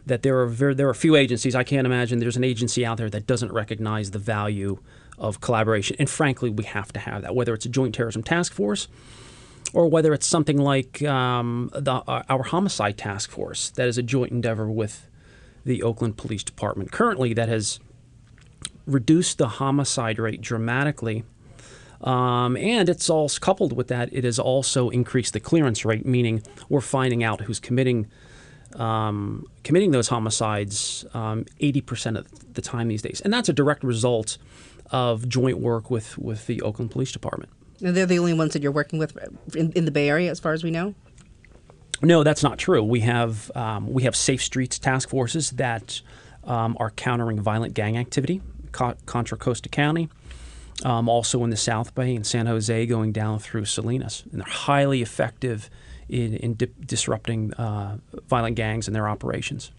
that 0.07 0.23
there 0.23 0.41
are 0.41 0.47
very, 0.47 0.75
there 0.75 0.89
are 0.89 0.91
a 0.91 0.95
few 0.95 1.15
agencies. 1.15 1.55
I 1.55 1.63
can't 1.63 1.87
imagine 1.87 2.19
there's 2.19 2.37
an 2.37 2.43
agency 2.43 2.85
out 2.85 2.99
there 2.99 3.09
that 3.09 3.29
doesn't 3.29 3.53
recognize 3.53 4.11
the 4.11 4.19
value 4.19 4.79
of 5.19 5.41
collaboration. 5.41 5.95
And 6.01 6.11
frankly, 6.11 6.51
we 6.51 6.65
have 6.65 6.93
to 6.95 6.99
have 6.99 7.23
that. 7.23 7.35
Whether 7.35 7.55
it's 7.55 7.65
a 7.65 7.69
joint 7.69 7.95
terrorism 7.95 8.25
task 8.25 8.53
force, 8.53 8.89
or 9.73 9.87
whether 9.89 10.13
it's 10.13 10.27
something 10.27 10.59
like 10.59 11.01
um, 11.03 11.71
the, 11.73 12.03
our 12.29 12.43
homicide 12.43 12.99
task 12.99 13.31
force, 13.31 13.71
that 13.71 13.87
is 13.87 13.99
a 13.99 14.03
joint 14.03 14.33
endeavor 14.33 14.69
with 14.69 15.07
the 15.65 15.81
Oakland 15.83 16.17
Police 16.17 16.43
Department. 16.43 16.91
Currently, 16.91 17.35
that 17.35 17.49
has 17.49 17.79
reduced 18.85 19.39
the 19.39 19.49
homicide 19.49 20.19
rate 20.19 20.41
dramatically. 20.41 21.23
Um, 22.05 22.57
and 22.59 22.89
it's 22.89 23.09
all 23.09 23.29
coupled 23.41 23.73
with 23.73 23.89
that, 23.89 24.11
it 24.13 24.25
has 24.25 24.39
also 24.39 24.91
increased 24.91 25.33
the 25.33 25.41
clearance 25.41 25.85
rate, 25.85 26.05
meaning 26.05 26.43
we're 26.69 26.83
finding 26.83 27.25
out 27.25 27.41
who's 27.43 27.59
committing 27.59 28.09
um, 28.77 29.47
committing 29.63 29.93
those 29.93 30.09
homicides 30.09 31.05
um, 31.15 31.45
80% 31.61 32.19
of 32.19 32.55
the 32.55 32.61
time 32.61 32.89
these 32.89 33.03
days. 33.03 33.21
And 33.21 33.33
that's 33.33 33.49
a 33.49 33.53
direct 33.53 33.85
result 33.85 34.37
of 34.91 35.29
joint 35.29 35.59
work 35.59 35.91
with, 35.91 36.19
with 36.19 36.47
the 36.47 36.61
Oakland 36.63 36.91
Police 36.91 37.13
Department. 37.13 37.53
And 37.81 37.97
they're 37.97 38.07
the 38.07 38.19
only 38.19 38.35
ones 38.35 38.53
that 38.53 38.63
you're 38.63 38.73
working 38.73 38.99
with 38.99 39.17
in, 39.55 39.71
in 39.73 39.85
the 39.85 39.91
Bay 39.91 40.09
Area, 40.09 40.31
as 40.31 40.41
far 40.41 40.53
as 40.53 40.65
we 40.65 40.73
know. 40.73 40.95
No, 42.03 42.23
that's 42.23 42.43
not 42.43 42.59
true. 42.59 42.83
We 42.83 43.01
have 43.01 43.51
um, 43.55 43.93
we 43.93 44.03
have 44.03 44.17
safe 44.17 44.43
streets 44.43 44.79
task 44.79 45.09
forces 45.09 45.53
that 45.53 46.01
um, 46.45 46.77
are 46.81 46.91
countering 46.91 47.41
violent 47.41 47.75
gang 47.75 47.97
activity, 47.97 48.43
Co- 48.73 48.97
Contra 49.07 49.39
Costa 49.39 49.69
County, 49.69 50.09
um, 50.83 51.09
also 51.09 51.45
in 51.45 51.51
the 51.51 51.57
South 51.57 51.95
Bay 51.95 52.15
in 52.15 52.25
San 52.25 52.47
Jose, 52.47 52.87
going 52.87 53.13
down 53.13 53.39
through 53.39 53.65
Salinas, 53.65 54.25
and 54.33 54.41
they're 54.41 54.53
highly 54.53 55.03
effective 55.03 55.71
in, 56.09 56.35
in 56.35 56.55
di- 56.55 56.69
disrupting 56.85 57.55
uh, 57.55 57.99
violent 58.29 58.57
gangs 58.57 58.89
and 58.89 58.95
their 58.95 59.09
operations. 59.09 59.71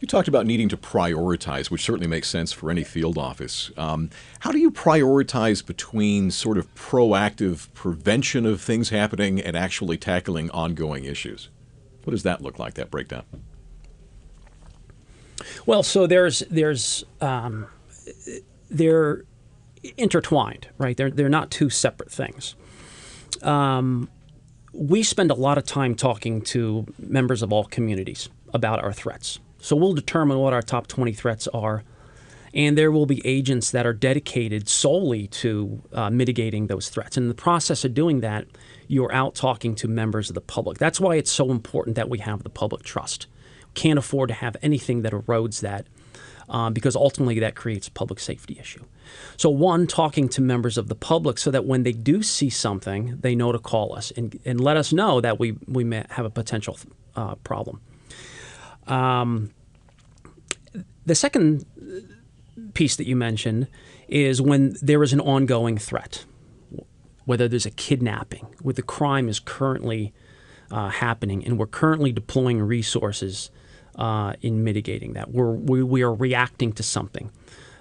You 0.00 0.08
talked 0.08 0.28
about 0.28 0.46
needing 0.46 0.70
to 0.70 0.78
prioritize, 0.78 1.70
which 1.70 1.82
certainly 1.82 2.06
makes 2.06 2.28
sense 2.28 2.52
for 2.52 2.70
any 2.70 2.84
field 2.84 3.18
office. 3.18 3.70
Um, 3.76 4.08
how 4.40 4.50
do 4.50 4.58
you 4.58 4.70
prioritize 4.70 5.64
between 5.64 6.30
sort 6.30 6.56
of 6.56 6.74
proactive 6.74 7.72
prevention 7.74 8.46
of 8.46 8.62
things 8.62 8.88
happening 8.88 9.40
and 9.40 9.56
actually 9.56 9.98
tackling 9.98 10.50
ongoing 10.52 11.04
issues? 11.04 11.50
What 12.04 12.12
does 12.12 12.22
that 12.22 12.40
look 12.40 12.58
like, 12.58 12.74
that 12.74 12.90
breakdown? 12.90 13.24
Well, 15.66 15.82
so 15.82 16.06
there's 16.06 16.40
there's 16.50 17.04
um, 17.20 17.66
they're 18.70 19.24
intertwined, 19.96 20.68
right? 20.78 20.96
They're 20.96 21.10
they're 21.10 21.28
not 21.28 21.50
two 21.50 21.70
separate 21.70 22.10
things. 22.10 22.54
Um, 23.42 24.08
we 24.72 25.02
spend 25.02 25.30
a 25.30 25.34
lot 25.34 25.58
of 25.58 25.64
time 25.64 25.94
talking 25.94 26.42
to 26.42 26.86
members 26.98 27.42
of 27.42 27.52
all 27.52 27.64
communities 27.64 28.28
about 28.54 28.82
our 28.82 28.92
threats. 28.92 29.38
So 29.58 29.76
we'll 29.76 29.94
determine 29.94 30.38
what 30.38 30.52
our 30.52 30.62
top 30.62 30.86
20 30.86 31.12
threats 31.12 31.48
are, 31.48 31.82
and 32.54 32.78
there 32.78 32.90
will 32.90 33.06
be 33.06 33.20
agents 33.26 33.70
that 33.72 33.86
are 33.86 33.92
dedicated 33.92 34.68
solely 34.68 35.26
to 35.28 35.82
uh, 35.92 36.10
mitigating 36.10 36.66
those 36.66 36.88
threats. 36.88 37.16
And 37.16 37.24
in 37.24 37.28
the 37.28 37.34
process 37.34 37.84
of 37.84 37.94
doing 37.94 38.20
that, 38.20 38.46
you're 38.88 39.12
out 39.12 39.34
talking 39.34 39.74
to 39.76 39.88
members 39.88 40.30
of 40.30 40.34
the 40.34 40.40
public. 40.40 40.78
That's 40.78 41.00
why 41.00 41.16
it's 41.16 41.30
so 41.30 41.50
important 41.50 41.96
that 41.96 42.08
we 42.08 42.18
have 42.18 42.42
the 42.42 42.50
public 42.50 42.82
trust. 42.82 43.26
Can't 43.74 43.98
afford 43.98 44.28
to 44.28 44.34
have 44.34 44.56
anything 44.62 45.02
that 45.02 45.12
erodes 45.12 45.60
that. 45.60 45.86
Um, 46.50 46.72
because 46.72 46.96
ultimately 46.96 47.38
that 47.38 47.54
creates 47.54 47.86
a 47.86 47.92
public 47.92 48.18
safety 48.18 48.58
issue. 48.58 48.84
So, 49.36 49.48
one, 49.48 49.86
talking 49.86 50.28
to 50.30 50.40
members 50.40 50.76
of 50.76 50.88
the 50.88 50.96
public 50.96 51.38
so 51.38 51.52
that 51.52 51.64
when 51.64 51.84
they 51.84 51.92
do 51.92 52.24
see 52.24 52.50
something, 52.50 53.18
they 53.20 53.36
know 53.36 53.52
to 53.52 53.60
call 53.60 53.94
us 53.94 54.10
and, 54.16 54.36
and 54.44 54.60
let 54.60 54.76
us 54.76 54.92
know 54.92 55.20
that 55.20 55.38
we, 55.38 55.56
we 55.68 55.84
may 55.84 56.04
have 56.10 56.26
a 56.26 56.30
potential 56.30 56.76
uh, 57.14 57.36
problem. 57.36 57.80
Um, 58.88 59.52
the 61.06 61.14
second 61.14 61.64
piece 62.74 62.96
that 62.96 63.06
you 63.06 63.14
mentioned 63.14 63.68
is 64.08 64.42
when 64.42 64.76
there 64.82 65.02
is 65.04 65.12
an 65.12 65.20
ongoing 65.20 65.78
threat, 65.78 66.24
whether 67.26 67.46
there's 67.46 67.66
a 67.66 67.70
kidnapping, 67.70 68.46
where 68.60 68.74
the 68.74 68.82
crime 68.82 69.28
is 69.28 69.38
currently 69.38 70.12
uh, 70.70 70.88
happening, 70.88 71.44
and 71.44 71.58
we're 71.58 71.66
currently 71.66 72.10
deploying 72.10 72.60
resources 72.60 73.50
uh, 73.96 74.34
in 74.42 74.64
mitigating 74.64 75.14
that. 75.14 75.30
We're, 75.30 75.52
we, 75.52 75.82
we 75.82 76.02
are 76.02 76.14
reacting 76.14 76.72
to 76.74 76.82
something. 76.82 77.30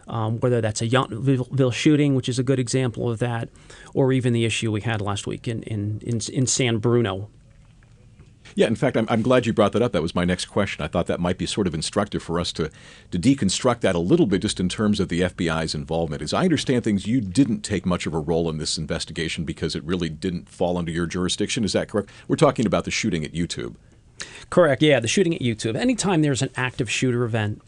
Um, 0.07 0.39
whether 0.39 0.59
that's 0.59 0.81
a 0.81 0.87
Yountville 0.87 1.71
shooting, 1.71 2.15
which 2.15 2.27
is 2.27 2.39
a 2.39 2.43
good 2.43 2.57
example 2.57 3.11
of 3.11 3.19
that, 3.19 3.47
or 3.93 4.11
even 4.11 4.33
the 4.33 4.43
issue 4.43 4.71
we 4.71 4.81
had 4.81 5.01
last 5.01 5.27
week 5.27 5.47
in, 5.47 5.61
in, 5.63 6.01
in, 6.03 6.19
in 6.33 6.47
San 6.47 6.79
Bruno, 6.79 7.29
yeah, 8.55 8.67
in 8.67 8.75
fact, 8.75 8.97
I'm, 8.97 9.05
I'm 9.09 9.21
glad 9.21 9.45
you 9.45 9.53
brought 9.53 9.73
that 9.73 9.81
up. 9.81 9.91
That 9.91 10.01
was 10.01 10.15
my 10.15 10.25
next 10.25 10.45
question. 10.45 10.83
I 10.83 10.87
thought 10.87 11.07
that 11.07 11.19
might 11.19 11.37
be 11.37 11.45
sort 11.45 11.67
of 11.67 11.73
instructive 11.73 12.23
for 12.23 12.39
us 12.39 12.51
to, 12.53 12.69
to 13.11 13.19
deconstruct 13.19 13.81
that 13.81 13.95
a 13.95 13.99
little 13.99 14.25
bit 14.25 14.41
just 14.41 14.59
in 14.59 14.69
terms 14.69 14.99
of 14.99 15.09
the 15.09 15.21
FBI's 15.21 15.75
involvement. 15.75 16.21
As 16.21 16.33
I 16.33 16.43
understand 16.43 16.83
things, 16.83 17.07
you 17.07 17.21
didn't 17.21 17.61
take 17.61 17.85
much 17.85 18.05
of 18.05 18.13
a 18.13 18.19
role 18.19 18.49
in 18.49 18.57
this 18.57 18.77
investigation 18.77 19.43
because 19.43 19.75
it 19.75 19.83
really 19.83 20.09
didn't 20.09 20.49
fall 20.49 20.77
under 20.77 20.91
your 20.91 21.05
jurisdiction. 21.05 21.63
Is 21.63 21.73
that 21.73 21.89
correct? 21.89 22.09
We're 22.27 22.35
talking 22.35 22.65
about 22.65 22.85
the 22.85 22.91
shooting 22.91 23.23
at 23.23 23.33
YouTube. 23.33 23.75
Correct, 24.49 24.81
yeah, 24.81 24.99
the 24.99 25.07
shooting 25.07 25.35
at 25.35 25.41
YouTube. 25.41 25.75
Anytime 25.75 26.21
there's 26.21 26.41
an 26.41 26.49
active 26.55 26.89
shooter 26.89 27.23
event 27.23 27.61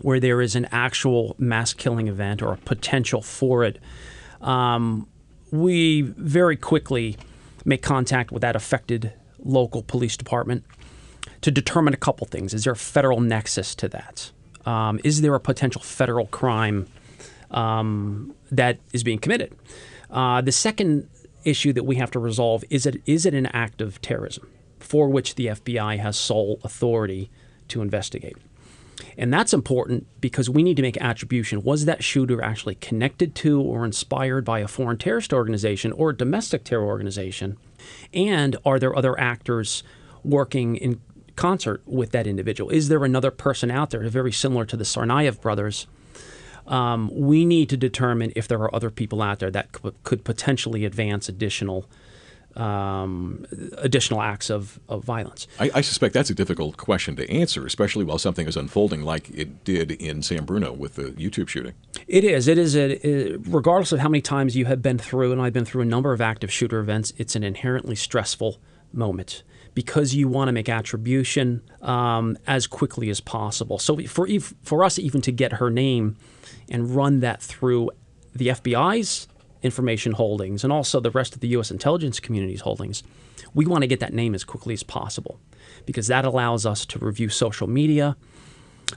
where 0.00 0.20
there 0.20 0.40
is 0.40 0.54
an 0.54 0.66
actual 0.70 1.34
mass 1.38 1.72
killing 1.72 2.08
event 2.08 2.42
or 2.42 2.52
a 2.52 2.56
potential 2.58 3.22
for 3.22 3.64
it, 3.64 3.80
um, 4.40 5.08
we 5.50 6.02
very 6.02 6.56
quickly 6.56 7.16
make 7.64 7.82
contact 7.82 8.30
with 8.30 8.42
that 8.42 8.56
affected 8.56 9.12
local 9.42 9.82
police 9.82 10.16
department 10.16 10.64
to 11.40 11.50
determine 11.50 11.94
a 11.94 11.96
couple 11.96 12.26
things. 12.26 12.54
Is 12.54 12.64
there 12.64 12.72
a 12.72 12.76
federal 12.76 13.20
nexus 13.20 13.74
to 13.76 13.88
that? 13.88 14.30
Um, 14.64 15.00
is 15.04 15.20
there 15.20 15.34
a 15.34 15.40
potential 15.40 15.80
federal 15.80 16.26
crime 16.26 16.88
um, 17.50 18.34
that 18.50 18.78
is 18.92 19.04
being 19.04 19.18
committed? 19.18 19.54
Uh, 20.10 20.40
the 20.40 20.52
second 20.52 21.08
issue 21.44 21.72
that 21.72 21.84
we 21.84 21.96
have 21.96 22.10
to 22.10 22.18
resolve 22.18 22.64
is 22.70 22.86
it 22.86 23.00
is 23.06 23.24
it 23.24 23.32
an 23.32 23.46
act 23.46 23.80
of 23.80 24.00
terrorism 24.02 24.48
for 24.86 25.08
which 25.08 25.34
the 25.34 25.46
FBI 25.46 25.98
has 25.98 26.16
sole 26.16 26.60
authority 26.62 27.30
to 27.68 27.82
investigate? 27.82 28.36
And 29.18 29.32
that's 29.32 29.52
important 29.52 30.06
because 30.20 30.48
we 30.48 30.62
need 30.62 30.76
to 30.76 30.82
make 30.82 30.96
attribution. 30.98 31.62
Was 31.62 31.84
that 31.84 32.02
shooter 32.02 32.42
actually 32.42 32.76
connected 32.76 33.34
to 33.36 33.60
or 33.60 33.84
inspired 33.84 34.44
by 34.44 34.60
a 34.60 34.68
foreign 34.68 34.96
terrorist 34.96 35.32
organization 35.32 35.92
or 35.92 36.10
a 36.10 36.16
domestic 36.16 36.64
terror 36.64 36.84
organization? 36.84 37.58
And 38.14 38.56
are 38.64 38.78
there 38.78 38.96
other 38.96 39.18
actors 39.18 39.82
working 40.24 40.76
in 40.76 41.00
concert 41.34 41.82
with 41.84 42.12
that 42.12 42.26
individual? 42.26 42.70
Is 42.70 42.88
there 42.88 43.04
another 43.04 43.30
person 43.30 43.70
out 43.70 43.90
there 43.90 44.08
very 44.08 44.32
similar 44.32 44.64
to 44.66 44.76
the 44.76 44.84
Tsarnaev 44.84 45.40
brothers? 45.40 45.86
Um, 46.66 47.10
we 47.14 47.44
need 47.44 47.68
to 47.68 47.76
determine 47.76 48.32
if 48.34 48.48
there 48.48 48.58
are 48.58 48.74
other 48.74 48.90
people 48.90 49.22
out 49.22 49.38
there 49.38 49.50
that 49.50 49.68
could 50.02 50.24
potentially 50.24 50.84
advance 50.84 51.28
additional 51.28 51.86
um, 52.56 53.44
additional 53.76 54.22
acts 54.22 54.50
of, 54.50 54.80
of 54.88 55.04
violence. 55.04 55.46
I, 55.60 55.70
I, 55.74 55.80
suspect 55.82 56.14
that's 56.14 56.30
a 56.30 56.34
difficult 56.34 56.78
question 56.78 57.14
to 57.16 57.30
answer, 57.30 57.66
especially 57.66 58.04
while 58.04 58.18
something 58.18 58.48
is 58.48 58.56
unfolding 58.56 59.02
like 59.02 59.28
it 59.30 59.62
did 59.64 59.90
in 59.92 60.22
San 60.22 60.44
Bruno 60.44 60.72
with 60.72 60.94
the 60.94 61.10
YouTube 61.12 61.48
shooting. 61.48 61.74
It 62.08 62.24
is. 62.24 62.48
It 62.48 62.56
is. 62.56 62.74
A, 62.74 63.36
regardless 63.48 63.92
of 63.92 63.98
how 63.98 64.08
many 64.08 64.22
times 64.22 64.56
you 64.56 64.64
have 64.64 64.80
been 64.80 64.98
through, 64.98 65.32
and 65.32 65.40
I've 65.40 65.52
been 65.52 65.66
through 65.66 65.82
a 65.82 65.86
number 65.86 66.12
of 66.12 66.20
active 66.20 66.50
shooter 66.50 66.78
events, 66.80 67.12
it's 67.18 67.36
an 67.36 67.44
inherently 67.44 67.94
stressful 67.94 68.58
moment 68.92 69.42
because 69.74 70.14
you 70.14 70.26
want 70.26 70.48
to 70.48 70.52
make 70.52 70.70
attribution 70.70 71.62
um, 71.82 72.38
as 72.46 72.66
quickly 72.66 73.10
as 73.10 73.20
possible. 73.20 73.78
So 73.78 73.98
for 74.06 74.26
for 74.62 74.82
us 74.82 74.98
even 74.98 75.20
to 75.20 75.32
get 75.32 75.54
her 75.54 75.70
name 75.70 76.16
and 76.70 76.96
run 76.96 77.20
that 77.20 77.42
through 77.42 77.90
the 78.34 78.48
FBI's 78.48 79.28
information 79.62 80.12
holdings 80.12 80.64
and 80.64 80.72
also 80.72 81.00
the 81.00 81.10
rest 81.10 81.34
of 81.34 81.40
the 81.40 81.48
U.S. 81.48 81.70
intelligence 81.70 82.20
community's 82.20 82.60
holdings, 82.60 83.02
we 83.54 83.66
want 83.66 83.82
to 83.82 83.86
get 83.86 84.00
that 84.00 84.12
name 84.12 84.34
as 84.34 84.44
quickly 84.44 84.74
as 84.74 84.82
possible 84.82 85.40
because 85.84 86.06
that 86.08 86.24
allows 86.24 86.66
us 86.66 86.84
to 86.86 86.98
review 86.98 87.28
social 87.28 87.66
media, 87.66 88.16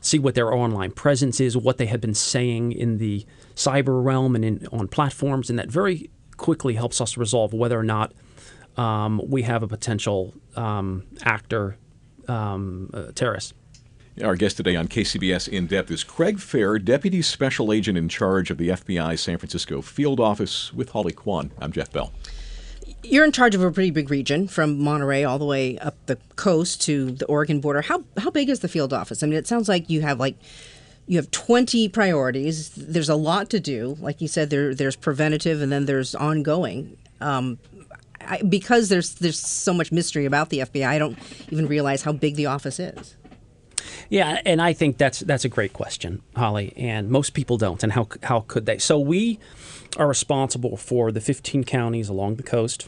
see 0.01 0.19
what 0.19 0.35
their 0.35 0.53
online 0.53 0.91
presence 0.91 1.39
is, 1.39 1.55
what 1.55 1.77
they 1.77 1.85
have 1.85 2.01
been 2.01 2.13
saying 2.13 2.71
in 2.71 2.97
the 2.97 3.25
cyber 3.55 4.03
realm 4.03 4.35
and 4.35 4.45
in, 4.45 4.67
on 4.71 4.87
platforms, 4.87 5.49
and 5.49 5.57
that 5.59 5.69
very 5.69 6.09
quickly 6.37 6.75
helps 6.75 7.01
us 7.01 7.17
resolve 7.17 7.53
whether 7.53 7.77
or 7.77 7.83
not 7.83 8.13
um, 8.77 9.21
we 9.27 9.41
have 9.43 9.63
a 9.63 9.67
potential 9.67 10.33
um, 10.55 11.05
actor 11.23 11.77
um, 12.27 12.89
uh, 12.93 13.11
terrorist. 13.13 13.53
Our 14.23 14.35
guest 14.35 14.57
today 14.57 14.75
on 14.75 14.89
KCBS 14.89 15.47
In 15.47 15.67
Depth 15.67 15.89
is 15.91 16.03
Craig 16.03 16.39
Fair, 16.39 16.77
Deputy 16.77 17.21
Special 17.21 17.71
Agent 17.71 17.97
in 17.97 18.09
charge 18.09 18.51
of 18.51 18.57
the 18.57 18.67
FBI 18.69 19.17
San 19.17 19.37
Francisco 19.37 19.81
Field 19.81 20.19
Office 20.19 20.73
with 20.73 20.89
Holly 20.89 21.13
Quan. 21.13 21.51
I'm 21.57 21.71
Jeff 21.71 21.89
Bell. 21.89 22.11
You're 23.01 23.23
in 23.23 23.31
charge 23.31 23.55
of 23.55 23.63
a 23.63 23.71
pretty 23.71 23.91
big 23.91 24.09
region 24.09 24.49
from 24.49 24.77
Monterey 24.77 25.23
all 25.23 25.39
the 25.39 25.45
way 25.45 25.77
up 25.77 25.95
the 26.07 26.17
coast 26.35 26.81
to 26.81 27.11
the 27.11 27.25
Oregon 27.27 27.61
border. 27.61 27.81
How 27.81 28.03
how 28.17 28.29
big 28.29 28.49
is 28.49 28.59
the 28.59 28.67
field 28.67 28.91
office? 28.91 29.23
I 29.23 29.27
mean, 29.27 29.37
it 29.37 29.47
sounds 29.47 29.69
like 29.69 29.89
you 29.89 30.01
have 30.01 30.19
like 30.19 30.35
you 31.07 31.15
have 31.15 31.31
20 31.31 31.87
priorities. 31.87 32.71
There's 32.71 33.09
a 33.09 33.15
lot 33.15 33.49
to 33.51 33.59
do. 33.61 33.95
Like 34.01 34.19
you 34.19 34.27
said, 34.27 34.49
there 34.49 34.75
there's 34.75 34.97
preventative 34.97 35.61
and 35.61 35.71
then 35.71 35.85
there's 35.85 36.13
ongoing. 36.13 36.97
Um, 37.21 37.57
I, 38.19 38.41
because 38.41 38.89
there's 38.89 39.13
there's 39.13 39.39
so 39.39 39.73
much 39.73 39.93
mystery 39.93 40.25
about 40.25 40.49
the 40.49 40.59
FBI, 40.59 40.85
I 40.85 40.99
don't 40.99 41.17
even 41.51 41.67
realize 41.67 42.01
how 42.01 42.11
big 42.11 42.35
the 42.35 42.47
office 42.47 42.79
is. 42.79 43.15
Yeah, 44.07 44.41
and 44.45 44.61
I 44.61 44.73
think 44.73 44.97
that's 44.97 45.19
that's 45.19 45.45
a 45.45 45.49
great 45.49 45.73
question, 45.73 46.21
Holly. 46.35 46.73
And 46.77 47.09
most 47.09 47.33
people 47.33 47.57
don't. 47.57 47.83
And 47.83 47.93
how 47.93 48.07
how 48.23 48.41
could 48.41 48.65
they? 48.65 48.77
So 48.77 48.99
we 48.99 49.39
are 49.97 50.07
responsible 50.07 50.77
for 50.77 51.11
the 51.11 51.21
15 51.21 51.63
counties 51.63 52.09
along 52.09 52.35
the 52.35 52.43
coast, 52.43 52.87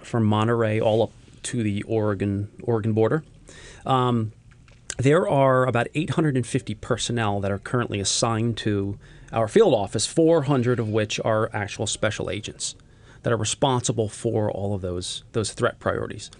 from 0.00 0.24
Monterey 0.24 0.80
all 0.80 1.02
up 1.02 1.10
to 1.44 1.62
the 1.62 1.82
Oregon 1.84 2.48
Oregon 2.62 2.92
border. 2.92 3.24
Um, 3.84 4.32
there 4.98 5.28
are 5.28 5.66
about 5.66 5.88
850 5.94 6.74
personnel 6.76 7.40
that 7.40 7.50
are 7.50 7.58
currently 7.58 7.98
assigned 7.98 8.56
to 8.58 8.98
our 9.32 9.48
field 9.48 9.74
office, 9.74 10.06
400 10.06 10.78
of 10.78 10.88
which 10.88 11.18
are 11.20 11.50
actual 11.54 11.86
special 11.86 12.30
agents 12.30 12.76
that 13.22 13.32
are 13.32 13.36
responsible 13.36 14.08
for 14.08 14.50
all 14.50 14.74
of 14.74 14.82
those 14.82 15.24
those 15.32 15.52
threat 15.52 15.78
priorities, 15.78 16.30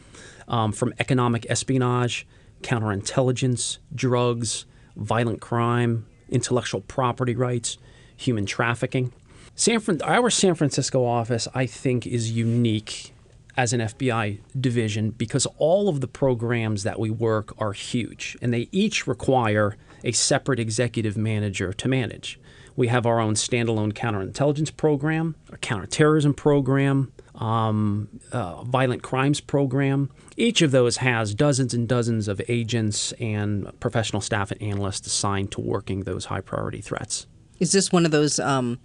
um, 0.49 0.73
from 0.73 0.92
economic 0.99 1.47
espionage 1.49 2.27
counterintelligence, 2.62 3.79
drugs, 3.94 4.64
violent 4.96 5.40
crime, 5.40 6.07
intellectual 6.29 6.81
property 6.81 7.35
rights, 7.35 7.79
human 8.16 8.46
trafficking. 8.46 9.12
San 9.55 9.81
Fran- 9.81 10.03
our 10.03 10.31
San 10.31 10.55
Francisco 10.55 11.05
office, 11.05 11.46
I 11.55 11.66
think, 11.66 12.07
is 12.07 12.33
unique 12.33 13.12
as 13.57 13.72
an 13.72 13.81
FBI 13.81 14.38
division 14.59 15.11
because 15.11 15.46
all 15.59 15.88
of 15.88 16.01
the 16.01 16.09
programs 16.09 16.85
that 16.85 16.98
we 16.98 17.11
work 17.11 17.55
are 17.59 17.72
huge 17.72 18.37
and 18.40 18.53
they 18.53 18.68
each 18.72 19.07
require 19.07 19.77
a 20.05 20.12
separate 20.12 20.59
executive 20.59 21.16
manager 21.16 21.72
to 21.72 21.88
manage. 21.88 22.40
We 22.75 22.88
have 22.88 23.05
our 23.05 23.20
own 23.20 23.35
standalone 23.35 23.92
counterintelligence 23.92 24.75
program, 24.77 25.37
a 25.53 25.59
counterterrorism 25.59 26.33
program, 26.33 27.12
um, 27.42 28.09
uh, 28.31 28.62
violent 28.62 29.02
crimes 29.02 29.40
program. 29.40 30.11
Each 30.37 30.62
of 30.62 30.70
those 30.70 30.98
has 30.98 31.35
dozens 31.35 31.74
and 31.74 31.88
dozens 31.88 32.28
of 32.28 32.40
agents 32.48 33.12
and 33.12 33.68
professional 33.81 34.22
staff 34.22 34.52
and 34.52 34.62
analysts 34.62 35.07
assigned 35.09 35.50
to 35.52 35.61
working 35.61 36.05
those 36.05 36.26
high 36.26 36.40
priority 36.40 36.81
threats. 36.81 37.26
Is 37.59 37.72
this 37.72 37.90
one 37.90 38.07
of 38.07 38.12
those 38.12 38.38
um, 38.38 38.78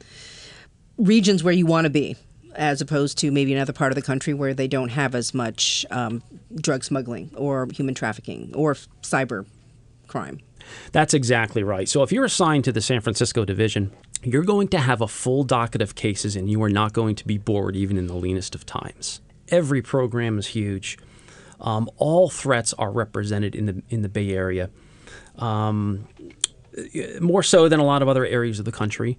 regions 0.97 1.43
where 1.43 1.53
you 1.53 1.67
want 1.67 1.85
to 1.85 1.91
be? 1.91 2.15
As 2.55 2.81
opposed 2.81 3.19
to 3.19 3.31
maybe 3.31 3.53
another 3.53 3.73
part 3.73 3.91
of 3.91 3.95
the 3.95 4.01
country 4.01 4.33
where 4.33 4.55
they 4.55 4.67
don't 4.67 4.89
have 4.89 5.13
as 5.13 5.35
much 5.35 5.85
um, 5.91 6.23
drug 6.55 6.83
smuggling 6.83 7.29
or 7.37 7.67
human 7.71 7.93
trafficking 7.93 8.51
or 8.55 8.73
cyber 9.03 9.45
crime. 10.07 10.39
That's 10.91 11.13
exactly 11.13 11.63
right. 11.63 11.87
So 11.87 12.03
if 12.03 12.11
you're 12.11 12.25
assigned 12.25 12.63
to 12.65 12.71
the 12.71 12.81
San 12.81 13.01
Francisco 13.01 13.45
division, 13.45 13.91
you're 14.23 14.43
going 14.43 14.67
to 14.69 14.79
have 14.79 15.01
a 15.01 15.07
full 15.07 15.43
docket 15.43 15.81
of 15.81 15.95
cases 15.95 16.35
and 16.35 16.49
you 16.49 16.61
are 16.63 16.69
not 16.69 16.93
going 16.93 17.15
to 17.15 17.27
be 17.27 17.37
bored 17.37 17.75
even 17.75 17.97
in 17.97 18.07
the 18.07 18.15
leanest 18.15 18.55
of 18.55 18.65
times. 18.65 19.21
Every 19.49 19.81
program 19.81 20.37
is 20.39 20.47
huge. 20.47 20.97
Um, 21.59 21.89
all 21.97 22.29
threats 22.29 22.73
are 22.73 22.91
represented 22.91 23.55
in 23.55 23.65
the 23.65 23.81
in 23.89 24.01
the 24.01 24.09
Bay 24.09 24.31
Area, 24.31 24.69
um, 25.37 26.07
more 27.19 27.41
so 27.41 27.67
than 27.67 27.79
a 27.79 27.83
lot 27.83 28.01
of 28.01 28.07
other 28.07 28.25
areas 28.25 28.59
of 28.59 28.65
the 28.65 28.71
country, 28.71 29.17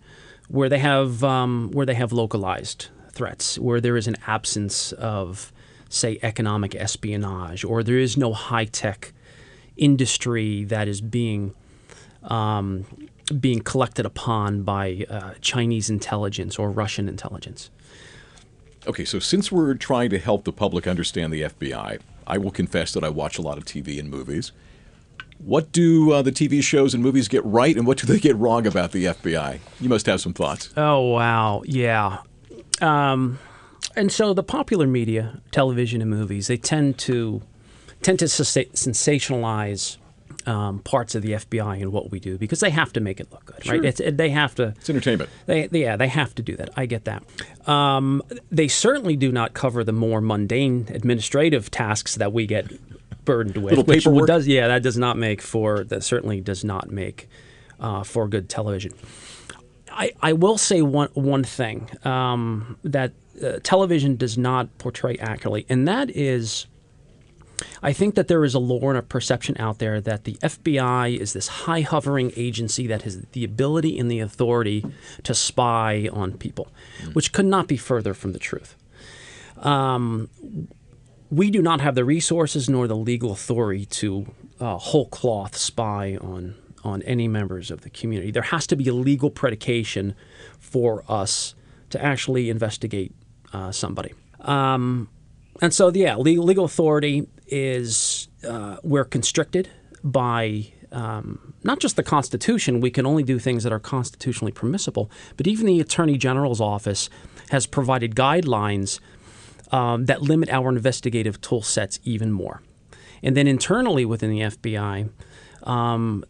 where 0.49 0.69
they 0.69 0.79
have 0.79 1.25
um, 1.25 1.71
where 1.73 1.87
they 1.87 1.95
have 1.95 2.13
localized 2.13 2.89
threats, 3.13 3.59
where 3.59 3.81
there 3.81 3.97
is 3.97 4.07
an 4.07 4.17
absence 4.27 4.93
of, 4.93 5.53
say, 5.89 6.19
economic 6.23 6.77
espionage, 6.77 7.65
or 7.65 7.83
there 7.83 7.99
is 7.99 8.17
no 8.17 8.33
high 8.33 8.67
tech 8.67 9.13
industry 9.79 10.65
that 10.65 10.89
is 10.89 11.01
being 11.01 11.55
um, 12.25 12.85
being 13.41 13.61
collected 13.61 14.05
upon 14.07 14.63
by 14.63 15.07
uh, 15.09 15.35
Chinese 15.41 15.89
intelligence 15.89 16.59
or 16.59 16.71
Russian 16.71 17.09
intelligence. 17.09 17.71
Okay, 18.87 19.05
so 19.05 19.19
since 19.19 19.53
we're 19.53 19.75
trying 19.75 20.11
to 20.11 20.19
help 20.19 20.45
the 20.45 20.53
public 20.53 20.87
understand 20.87 21.33
the 21.33 21.43
FBI, 21.43 22.01
I 22.27 22.39
will 22.39 22.51
confess 22.51 22.93
that 22.93 23.05
I 23.05 23.09
watch 23.11 23.39
a 23.39 23.43
lot 23.43 23.59
of 23.59 23.65
TV 23.65 23.99
and 23.99 24.11
movies. 24.11 24.53
What 25.39 25.71
do 25.73 26.13
uh, 26.13 26.23
the 26.23 26.33
TV 26.33 26.63
shows 26.63 26.95
and 26.95 27.03
movies 27.03 27.29
get 27.29 27.45
right, 27.45 27.77
and 27.77 27.87
what 27.87 27.99
do 27.99 28.07
they 28.07 28.19
get 28.19 28.35
wrong 28.37 28.67
about 28.67 28.93
the 28.93 29.05
FBI? 29.05 29.61
You 29.81 29.89
must 29.89 30.07
have 30.07 30.21
some 30.21 30.33
thoughts. 30.33 30.71
Oh 30.77 31.03
wow, 31.11 31.63
yeah. 31.65 32.19
Um, 32.81 33.39
And 33.97 34.11
so 34.11 34.33
the 34.35 34.43
popular 34.43 34.87
media, 34.87 35.41
television 35.51 36.01
and 36.01 36.11
movies, 36.11 36.47
they 36.49 36.57
tend 36.57 36.99
to 36.99 37.43
tend 38.03 38.19
to 38.21 38.27
sensa- 38.27 38.71
sensationalize 38.73 39.97
um, 40.47 40.79
parts 40.81 41.15
of 41.15 41.23
the 41.23 41.33
FBI 41.33 41.83
and 41.83 41.93
what 41.93 42.11
we 42.11 42.21
do 42.21 42.39
because 42.39 42.61
they 42.61 42.71
have 42.71 42.93
to 42.95 43.01
make 43.01 43.21
it 43.21 43.31
look 43.31 43.45
good, 43.47 43.67
right? 43.69 43.85
It's, 43.85 44.01
it, 44.01 44.17
they 44.17 44.31
have 44.31 44.55
to. 44.57 44.75
It's 44.79 44.89
entertainment. 44.89 45.31
They, 45.47 45.67
they- 45.67 45.83
yeah, 45.83 45.97
they 45.97 46.09
have 46.09 46.35
to 46.37 46.43
do 46.43 46.57
that. 46.57 46.71
I 46.77 46.87
get 46.87 47.05
that. 47.05 47.23
Um, 47.69 48.23
they 48.51 48.69
certainly 48.69 49.17
do 49.17 49.31
not 49.33 49.53
cover 49.53 49.85
the 49.85 49.93
more 49.93 50.21
mundane 50.21 50.87
administrative 50.91 51.71
tasks 51.71 52.15
that 52.17 52.33
we 52.33 52.47
get 52.47 52.71
burdened 53.25 53.59
with. 53.59 53.73
Little 53.73 53.85
which 53.85 54.05
paperwork? 54.05 54.27
does, 54.27 54.47
yeah, 54.47 54.69
that 54.69 54.83
does 54.83 54.97
not 54.97 55.19
make 55.19 55.43
for 55.43 55.85
that 55.85 56.03
certainly 56.03 56.41
does 56.41 56.65
not 56.65 56.91
make 56.91 57.29
uh, 57.81 58.03
for 58.05 58.27
good 58.29 58.49
television. 58.49 58.93
I, 59.91 60.13
I 60.23 60.33
will 60.33 60.57
say 60.59 60.81
one 60.81 61.09
one 61.15 61.45
thing 61.45 61.91
um, 62.05 62.79
that 62.85 63.13
uh, 63.45 63.59
television 63.63 64.17
does 64.17 64.39
not 64.39 64.79
portray 64.79 65.17
accurately, 65.19 65.67
and 65.69 65.87
that 65.89 66.11
is. 66.11 66.67
I 67.83 67.93
think 67.93 68.15
that 68.15 68.29
there 68.29 68.45
is 68.45 68.55
a 68.55 68.59
lore 68.59 68.91
and 68.91 68.99
a 68.99 69.03
perception 69.03 69.57
out 69.59 69.79
there 69.79 70.01
that 70.01 70.25
the 70.25 70.35
FBI 70.35 71.19
is 71.19 71.33
this 71.33 71.49
high 71.49 71.81
hovering 71.81 72.33
agency 72.37 72.87
that 72.87 73.03
has 73.03 73.23
the 73.33 73.45
ability 73.45 73.99
and 73.99 74.11
the 74.11 74.21
authority 74.21 74.85
to 75.25 75.35
spy 75.35 76.09
on 76.13 76.37
people, 76.37 76.69
which 77.13 77.33
could 77.33 77.47
not 77.47 77.67
be 77.67 77.77
further 77.77 78.15
from 78.15 78.33
the 78.33 78.39
truth. 78.39 78.77
Um, 79.59 80.29
we 81.31 81.51
do 81.51 81.61
not 81.61 81.81
have 81.81 81.95
the 81.95 82.05
resources 82.05 82.69
nor 82.69 82.87
the 82.87 82.97
legal 82.97 83.33
authority 83.33 83.87
to 83.87 84.27
uh, 84.61 84.79
whole 84.79 85.09
cloth 85.09 85.57
spy 85.57 86.17
on 86.21 86.55
on 86.85 87.03
any 87.03 87.27
members 87.27 87.73
of 87.73 87.81
the 87.81 87.91
community. 87.91 88.31
There 88.31 88.43
has 88.43 88.67
to 88.69 88.77
be 88.77 88.87
a 88.89 88.95
legal 88.95 89.31
predication 89.31 90.15
for 90.61 91.05
us 91.09 91.55
to 91.91 92.03
actually 92.03 92.51
investigate 92.51 93.13
uh, 93.53 93.73
somebody. 93.73 94.15
Um, 94.41 95.09
and 95.61 95.75
so, 95.75 95.91
yeah, 95.91 96.17
legal, 96.17 96.45
legal 96.45 96.65
authority 96.65 97.29
is 97.49 98.29
uh, 98.47 98.77
we're 98.83 99.05
constricted 99.05 99.69
by 100.03 100.73
um, 100.93 101.55
not 101.65 101.81
just 101.81 101.97
the 101.97 102.03
Constitution. 102.03 102.81
We 102.81 102.91
can 102.91 103.07
only 103.07 103.23
do 103.23 103.39
things 103.39 103.65
that 103.65 103.73
are 103.73 103.81
constitutionally 103.81 104.53
permissible, 104.53 105.11
but 105.37 105.47
even 105.47 105.67
the 105.67 105.81
Attorney 105.81 106.17
General's 106.17 106.61
office 106.61 107.11
has 107.51 107.67
provided 107.67 108.15
guidelines 108.15 109.01
um, 109.73 110.07
that 110.07 110.23
limit 110.23 110.49
our 110.51 110.69
investigative 110.69 111.41
tool 111.41 111.63
sets 111.63 112.01
even 112.05 112.33
more. 112.33 112.63
And 113.23 113.37
then 113.37 113.47
internally 113.47 114.05
within 114.05 114.31
the 114.31 114.41
FBI, 114.41 115.11
um, 115.65 116.25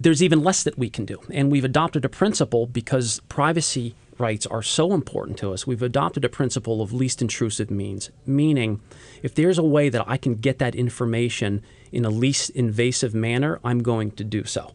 there's 0.00 0.22
even 0.22 0.42
less 0.42 0.64
that 0.64 0.76
we 0.76 0.90
can 0.90 1.04
do. 1.04 1.20
And 1.30 1.50
we've 1.50 1.64
adopted 1.64 2.04
a 2.04 2.08
principle 2.08 2.66
because 2.66 3.20
privacy 3.28 3.94
rights 4.22 4.46
are 4.46 4.62
so 4.62 4.94
important 4.94 5.36
to 5.38 5.52
us. 5.52 5.66
We've 5.66 5.82
adopted 5.82 6.24
a 6.24 6.28
principle 6.28 6.80
of 6.80 6.92
least 6.92 7.20
intrusive 7.20 7.70
means, 7.70 8.10
meaning 8.24 8.80
if 9.22 9.34
there's 9.34 9.58
a 9.58 9.64
way 9.64 9.90
that 9.90 10.04
I 10.08 10.16
can 10.16 10.36
get 10.36 10.58
that 10.60 10.74
information 10.74 11.62
in 11.90 12.04
a 12.04 12.10
least 12.10 12.50
invasive 12.50 13.12
manner, 13.14 13.60
I'm 13.62 13.82
going 13.82 14.12
to 14.12 14.24
do 14.24 14.44
so. 14.44 14.72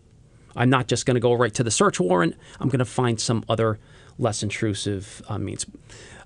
I'm 0.56 0.70
not 0.70 0.88
just 0.88 1.06
going 1.06 1.16
to 1.16 1.22
go 1.22 1.34
right 1.34 1.54
to 1.54 1.64
the 1.64 1.72
search 1.72 2.00
warrant. 2.00 2.36
I'm 2.60 2.68
going 2.68 2.80
to 2.80 2.86
find 2.86 3.20
some 3.20 3.44
other 3.48 3.80
less 4.20 4.44
intrusive 4.44 5.22
uh, 5.30 5.38
means. 5.38 5.66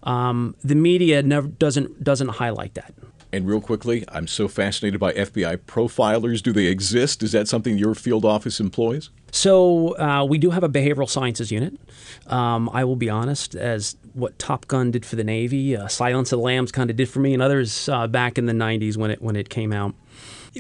Um, 0.04 0.56
the 0.64 0.76
media 0.76 1.22
never 1.22 1.48
doesn't 1.48 2.04
doesn't 2.04 2.30
highlight 2.30 2.74
that. 2.74 2.94
And 3.34 3.48
real 3.48 3.62
quickly, 3.62 4.04
I'm 4.10 4.28
so 4.28 4.48
fascinated 4.48 5.00
by 5.00 5.14
FBI 5.14 5.58
profilers. 5.58 6.44
Do 6.44 6.52
they 6.52 6.66
exist? 6.66 7.24
Is 7.24 7.32
that 7.32 7.48
something 7.48 7.78
your 7.78 7.96
field 7.96 8.26
office 8.26 8.60
employs? 8.60 9.10
So 9.32 9.98
uh, 9.98 10.26
we 10.26 10.38
do 10.38 10.50
have 10.50 10.64
a 10.64 10.70
behavioral 10.70 11.10
sciences 11.10 11.52
unit. 11.52 11.80
Um, 12.28 12.70
I 12.74 12.84
will 12.84 12.98
be 12.98 13.10
honest, 13.10 13.56
as 13.56 13.96
what 14.14 14.38
Top 14.38 14.68
Gun 14.68 14.92
did 14.92 15.06
for 15.06 15.16
the 15.16 15.24
Navy, 15.24 15.78
uh, 15.78 15.88
Silence 15.88 16.34
of 16.34 16.40
the 16.40 16.44
Lambs 16.44 16.72
kind 16.74 16.90
of 16.90 16.98
did 16.98 17.08
for 17.08 17.20
me, 17.20 17.34
and 17.34 17.42
others 17.42 17.88
uh, 17.88 18.08
back 18.08 18.38
in 18.38 18.46
the 18.48 18.54
'90s 18.54 18.98
when 18.98 19.12
it 19.12 19.22
when 19.22 19.38
it 19.38 19.50
came 19.50 19.72
out. 19.72 19.96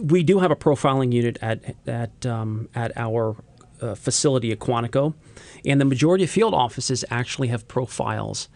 We 0.01 0.23
do 0.23 0.39
have 0.39 0.51
a 0.51 0.55
profiling 0.55 1.11
unit 1.11 1.37
at 1.41 1.75
at 1.85 2.25
um, 2.25 2.69
at 2.73 2.95
our 2.95 3.35
uh, 3.81 3.95
facility 3.95 4.53
at 4.53 4.59
Quantico, 4.59 5.13
and 5.65 5.81
the 5.81 5.85
majority 5.85 6.23
of 6.23 6.29
field 6.29 6.53
offices 6.53 7.03
actually 7.09 7.49
have 7.49 7.67
profiles. 7.67 8.47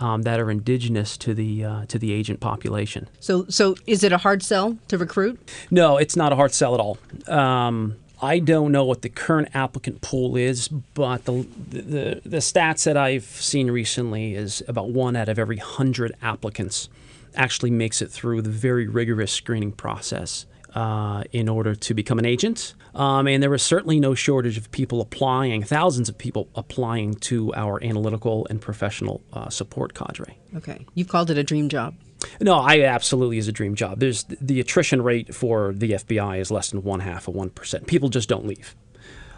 Um, 0.00 0.22
that 0.22 0.40
are 0.40 0.50
indigenous 0.50 1.18
to 1.18 1.34
the 1.34 1.64
uh, 1.64 1.84
to 1.86 1.98
the 1.98 2.12
agent 2.12 2.40
population. 2.40 3.06
So, 3.20 3.44
so 3.48 3.76
is 3.86 4.02
it 4.02 4.12
a 4.12 4.16
hard 4.16 4.42
sell 4.42 4.78
to 4.88 4.96
recruit? 4.96 5.38
No, 5.70 5.98
it's 5.98 6.16
not 6.16 6.32
a 6.32 6.36
hard 6.36 6.54
sell 6.54 6.72
at 6.74 6.80
all. 6.80 6.96
Um, 7.28 7.96
I 8.22 8.38
don't 8.38 8.72
know 8.72 8.84
what 8.84 9.02
the 9.02 9.08
current 9.08 9.50
applicant 9.54 10.00
pool 10.00 10.36
is, 10.36 10.68
but 10.68 11.24
the, 11.26 11.46
the 11.68 12.20
the 12.24 12.38
stats 12.38 12.84
that 12.84 12.96
I've 12.96 13.24
seen 13.24 13.70
recently 13.70 14.34
is 14.34 14.62
about 14.66 14.88
one 14.88 15.16
out 15.16 15.28
of 15.28 15.38
every 15.38 15.58
hundred 15.58 16.14
applicants 16.22 16.88
actually 17.34 17.70
makes 17.70 18.02
it 18.02 18.10
through 18.10 18.42
the 18.42 18.50
very 18.50 18.86
rigorous 18.88 19.32
screening 19.32 19.72
process 19.72 20.46
uh, 20.74 21.24
in 21.32 21.48
order 21.48 21.74
to 21.74 21.94
become 21.94 22.18
an 22.18 22.26
agent. 22.26 22.74
Um, 22.94 23.26
and 23.26 23.42
there 23.42 23.50
was 23.50 23.62
certainly 23.62 24.00
no 24.00 24.14
shortage 24.14 24.56
of 24.56 24.70
people 24.72 25.00
applying, 25.00 25.62
thousands 25.62 26.08
of 26.08 26.18
people 26.18 26.48
applying 26.54 27.14
to 27.14 27.54
our 27.54 27.82
analytical 27.84 28.46
and 28.50 28.60
professional 28.60 29.22
uh, 29.32 29.48
support 29.48 29.94
cadre. 29.94 30.36
Okay, 30.56 30.86
you've 30.94 31.08
called 31.08 31.30
it 31.30 31.38
a 31.38 31.44
dream 31.44 31.68
job. 31.68 31.94
No, 32.40 32.54
I 32.54 32.82
absolutely 32.82 33.38
is 33.38 33.48
a 33.48 33.52
dream 33.52 33.74
job. 33.74 34.00
There's 34.00 34.24
the 34.24 34.60
attrition 34.60 35.02
rate 35.02 35.34
for 35.34 35.72
the 35.72 35.92
FBI 35.92 36.40
is 36.40 36.50
less 36.50 36.70
than 36.70 36.82
one 36.82 37.00
half 37.00 37.28
of 37.28 37.34
one 37.34 37.50
percent. 37.50 37.86
People 37.86 38.08
just 38.08 38.28
don't 38.28 38.46
leave. 38.46 38.76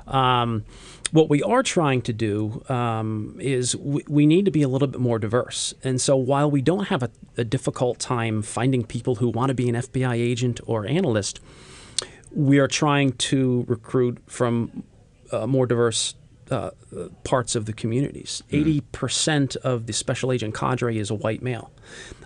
Um, 0.07 0.65
what 1.13 1.29
we 1.29 1.43
are 1.43 1.63
trying 1.63 2.03
to 2.03 2.13
do 2.13 2.65
um, 2.69 3.37
is 3.39 3.77
we, 3.77 4.03
we 4.09 4.27
need 4.27 4.47
to 4.47 4.51
be 4.51 4.63
a 4.63 4.69
little 4.69 4.89
bit 4.89 5.01
more 5.01 5.19
diverse. 5.19 5.75
And 5.85 6.01
so 6.01 6.17
while 6.17 6.51
we 6.51 6.63
don't 6.63 6.87
have 6.87 7.03
a, 7.03 7.11
a 7.37 7.45
difficult 7.45 7.99
time 7.99 8.43
finding 8.43 8.85
people 8.85 9.17
who 9.17 9.29
want 9.29 9.51
to 9.51 9.55
be 9.55 9.69
an 9.69 9.75
FBI 9.75 10.15
agent 10.15 10.61
or 10.67 10.87
analyst, 10.87 11.41
we 12.35 12.59
are 12.59 12.67
trying 12.67 13.13
to 13.13 13.65
recruit 13.69 14.19
from 14.27 14.85
uh, 15.31 15.47
more 15.47 15.67
diverse 15.67 16.15
uh, 16.51 16.71
parts 17.25 17.55
of 17.55 17.67
the 17.67 17.73
communities. 17.73 18.43
80% 18.51 19.57
of 19.57 19.87
the 19.87 19.93
special 19.93 20.33
agent 20.33 20.55
cadre 20.55 20.99
is 20.99 21.11
a 21.11 21.15
white 21.15 21.43
male. 21.43 21.71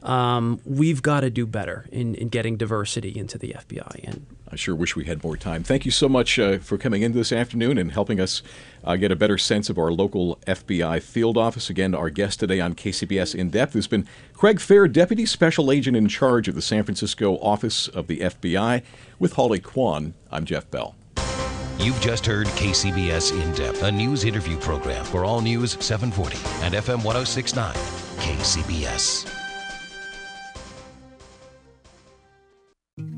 Um, 0.03 0.61
we've 0.64 1.03
got 1.03 1.20
to 1.20 1.31
do 1.31 1.46
better 1.46 1.87
in, 1.90 2.14
in 2.14 2.29
getting 2.29 2.57
diversity 2.57 3.16
into 3.16 3.37
the 3.38 3.57
FBI. 3.59 4.05
And 4.05 4.27
I 4.51 4.57
sure 4.57 4.75
wish 4.75 4.95
we 4.95 5.07
had 5.07 5.25
more 5.25 5.37
time. 5.37 5.65
Thank 5.65 5.85
you 5.85 5.91
so 5.91 6.09
much 6.09 6.39
uh, 6.39 6.59
for 6.59 6.79
coming 6.79 7.03
in 7.03 7.13
this 7.13 7.33
afternoon 7.33 7.79
and 7.79 7.91
helping 7.91 8.21
us 8.21 8.43
uh, 8.85 8.95
get 8.97 9.11
a 9.11 9.17
better 9.17 9.37
sense 9.37 9.69
of 9.69 9.77
our 9.77 9.91
local 9.91 10.37
FBI 10.47 11.03
field 11.03 11.37
office. 11.37 11.69
Again, 11.69 11.95
our 11.95 12.11
guest 12.11 12.41
today 12.41 12.61
on 12.61 12.75
KCBS 12.75 13.35
In 13.35 13.51
Depth 13.51 13.73
has 13.73 13.89
been 13.89 14.07
Craig 14.35 14.61
Fair, 14.61 14.87
Deputy 14.87 15.27
Special 15.27 15.73
Agent 15.73 15.97
in 15.97 16.07
charge 16.07 16.47
of 16.47 16.55
the 16.55 16.63
San 16.63 16.85
Francisco 16.85 17.39
office 17.39 17.89
of 17.89 18.07
the 18.07 18.21
FBI. 18.21 18.83
With 19.19 19.33
Holly 19.33 19.59
Quan, 19.59 20.15
I'm 20.31 20.45
Jeff 20.45 20.71
Bell. 20.71 20.95
You've 21.79 22.01
just 22.01 22.25
heard 22.25 22.47
KCBS 22.49 23.33
In 23.33 23.53
Depth, 23.55 23.83
a 23.83 23.93
news 23.93 24.25
interview 24.25 24.57
program 24.59 25.05
for 25.05 25.25
All 25.25 25.41
News 25.41 25.73
740 25.85 26.37
and 26.65 26.75
FM 26.75 27.05
1069. 27.05 27.75
KCBS. 28.19 29.46